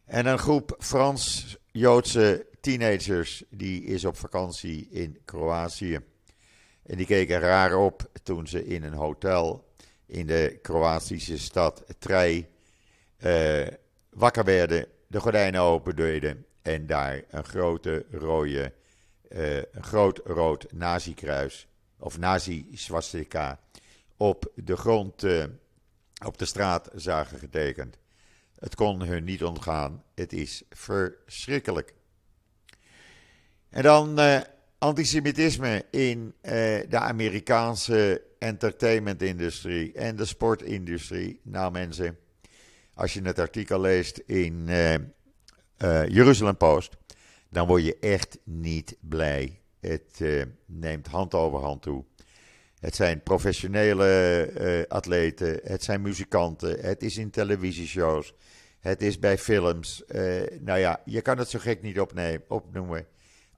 En 0.05 0.27
een 0.27 0.39
groep 0.39 0.77
Frans-Joodse 0.79 2.47
teenagers 2.61 3.45
die 3.51 3.85
is 3.85 4.05
op 4.05 4.17
vakantie 4.17 4.89
in 4.91 5.19
Kroatië. 5.25 5.99
En 6.87 6.97
die 6.97 7.07
keken 7.07 7.41
raar 7.41 7.77
op 7.77 8.11
toen 8.23 8.47
ze 8.47 8.67
in 8.67 8.83
een 8.83 8.93
hotel 8.93 9.73
in 10.07 10.27
de 10.27 10.59
Kroatische 10.63 11.39
stad 11.39 11.85
Trij 11.99 12.49
uh, 13.25 13.67
wakker 14.11 14.45
werden, 14.45 14.87
de 15.07 15.21
gordijnen 15.21 15.61
opendeden 15.61 16.47
en 16.63 16.87
daar 16.87 17.23
een 17.31 17.45
grote 17.45 18.05
rode, 18.11 18.73
een 19.33 19.83
groot 19.83 20.21
rood 20.25 20.73
nazi-kruis 20.73 21.67
of 21.99 22.19
nazi-swastika 22.19 23.61
op 24.17 24.53
de 24.55 24.77
grond, 24.77 25.25
uh, 25.25 25.45
op 26.27 26.39
de 26.39 26.45
straat 26.45 26.91
zagen 26.95 27.39
getekend. 27.39 27.99
Het 28.59 28.75
kon 28.75 29.03
hun 29.03 29.25
niet 29.25 29.45
ontgaan. 29.45 30.03
Het 30.15 30.33
is 30.33 30.63
verschrikkelijk. 30.71 31.95
En 33.69 33.83
dan 33.83 34.21
uh, 34.21 34.41
antisemitisme 34.79 35.85
in 35.91 36.35
de 36.89 36.99
Amerikaanse 36.99 38.23
entertainmentindustrie 38.39 39.93
en 39.93 40.17
de 40.17 40.25
sportindustrie. 40.25 41.41
Nou 41.43 41.73
mensen, 41.73 42.19
als 42.95 43.13
je 43.13 43.23
het 43.23 43.39
artikel 43.39 43.81
leest 43.81 44.19
in 44.19 44.69
uh, 44.69 46.09
Jeruzalem 46.09 46.57
Post, 46.57 46.97
dan 47.53 47.67
word 47.67 47.85
je 47.85 47.97
echt 47.99 48.39
niet 48.45 48.97
blij. 49.01 49.61
Het 49.81 50.21
neemt 50.67 51.07
hand 51.07 51.35
over 51.35 51.59
hand 51.59 51.83
toe. 51.83 52.05
Het 52.79 52.95
zijn 52.95 53.23
professionele 53.23 54.85
atleten, 54.89 55.61
het 55.63 55.83
zijn 55.83 56.03
muzikanten, 56.03 56.81
het 56.81 57.03
is 57.03 57.17
in 57.17 57.31
televisieshows, 57.31 58.35
het 58.81 59.03
is 59.03 59.19
bij 59.19 59.39
films. 59.39 60.03
nou 60.61 60.79
ja, 60.79 61.01
je 61.05 61.21
kan 61.21 61.39
het 61.39 61.51
zo 61.51 61.59
gek 61.59 61.83
niet 61.83 62.01
opnemen, 62.01 62.45
opnoemen 62.49 63.07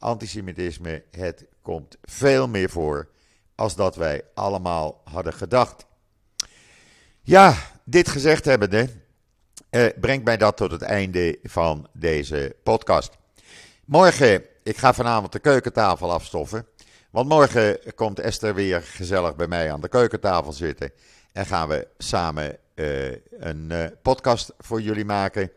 antisemitisme, 0.04 1.02
het 1.11 1.44
komt 1.62 1.96
veel 2.02 2.48
meer 2.48 2.70
voor 2.70 3.09
als 3.54 3.76
dat 3.76 3.96
wij 3.96 4.22
allemaal 4.35 5.00
hadden 5.04 5.33
gedacht. 5.33 5.87
Ja, 7.20 7.57
dit 7.85 8.09
gezegd 8.09 8.44
hebbende, 8.44 8.88
eh, 9.70 9.87
brengt 10.00 10.24
mij 10.24 10.37
dat 10.37 10.57
tot 10.57 10.70
het 10.70 10.83
einde 10.83 11.38
van 11.42 11.88
deze 11.92 12.57
podcast. 12.62 13.16
Morgen, 13.86 14.44
ik 14.62 14.76
ga 14.76 14.94
vanavond 14.94 15.32
de 15.32 15.38
keukentafel 15.38 16.12
afstoffen. 16.12 16.66
Want 17.10 17.28
morgen 17.28 17.78
komt 17.94 18.20
Esther 18.20 18.54
weer 18.54 18.82
gezellig 18.82 19.36
bij 19.36 19.46
mij 19.46 19.72
aan 19.72 19.80
de 19.80 19.88
keukentafel 19.88 20.52
zitten. 20.52 20.92
En 21.32 21.46
gaan 21.46 21.68
we 21.68 21.88
samen 21.98 22.58
uh, 22.74 23.10
een 23.30 23.68
uh, 23.72 23.86
podcast 24.02 24.52
voor 24.58 24.80
jullie 24.80 25.04
maken. 25.04 25.50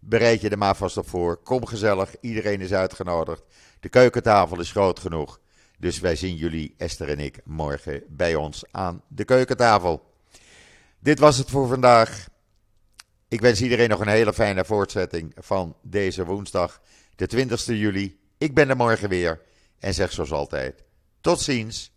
Bereid 0.00 0.40
je 0.40 0.48
er 0.48 0.58
maar 0.58 0.76
vast 0.76 0.96
op 0.96 1.08
voor. 1.08 1.36
Kom 1.36 1.66
gezellig, 1.66 2.14
iedereen 2.20 2.60
is 2.60 2.72
uitgenodigd. 2.72 3.42
De 3.80 3.88
keukentafel 3.88 4.60
is 4.60 4.70
groot 4.70 4.98
genoeg. 4.98 5.40
Dus 5.78 6.00
wij 6.00 6.16
zien 6.16 6.36
jullie, 6.36 6.74
Esther 6.76 7.08
en 7.08 7.20
ik, 7.20 7.40
morgen 7.44 8.02
bij 8.08 8.34
ons 8.34 8.64
aan 8.70 9.02
de 9.08 9.24
keukentafel. 9.24 10.12
Dit 10.98 11.18
was 11.18 11.38
het 11.38 11.50
voor 11.50 11.68
vandaag. 11.68 12.28
Ik 13.28 13.40
wens 13.40 13.62
iedereen 13.62 13.88
nog 13.88 14.00
een 14.00 14.08
hele 14.08 14.32
fijne 14.32 14.64
voortzetting 14.64 15.34
van 15.38 15.76
deze 15.82 16.24
woensdag, 16.24 16.80
de 17.22 17.28
20 17.28 17.66
juli. 17.66 18.20
Ik 18.38 18.54
ben 18.54 18.68
er 18.68 18.76
morgen 18.76 19.08
weer 19.08 19.40
en 19.78 19.94
zeg 19.94 20.12
zoals 20.12 20.32
altijd: 20.32 20.82
tot 21.20 21.40
ziens, 21.40 21.92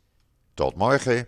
tot 0.53 0.75
morgen. 0.75 1.27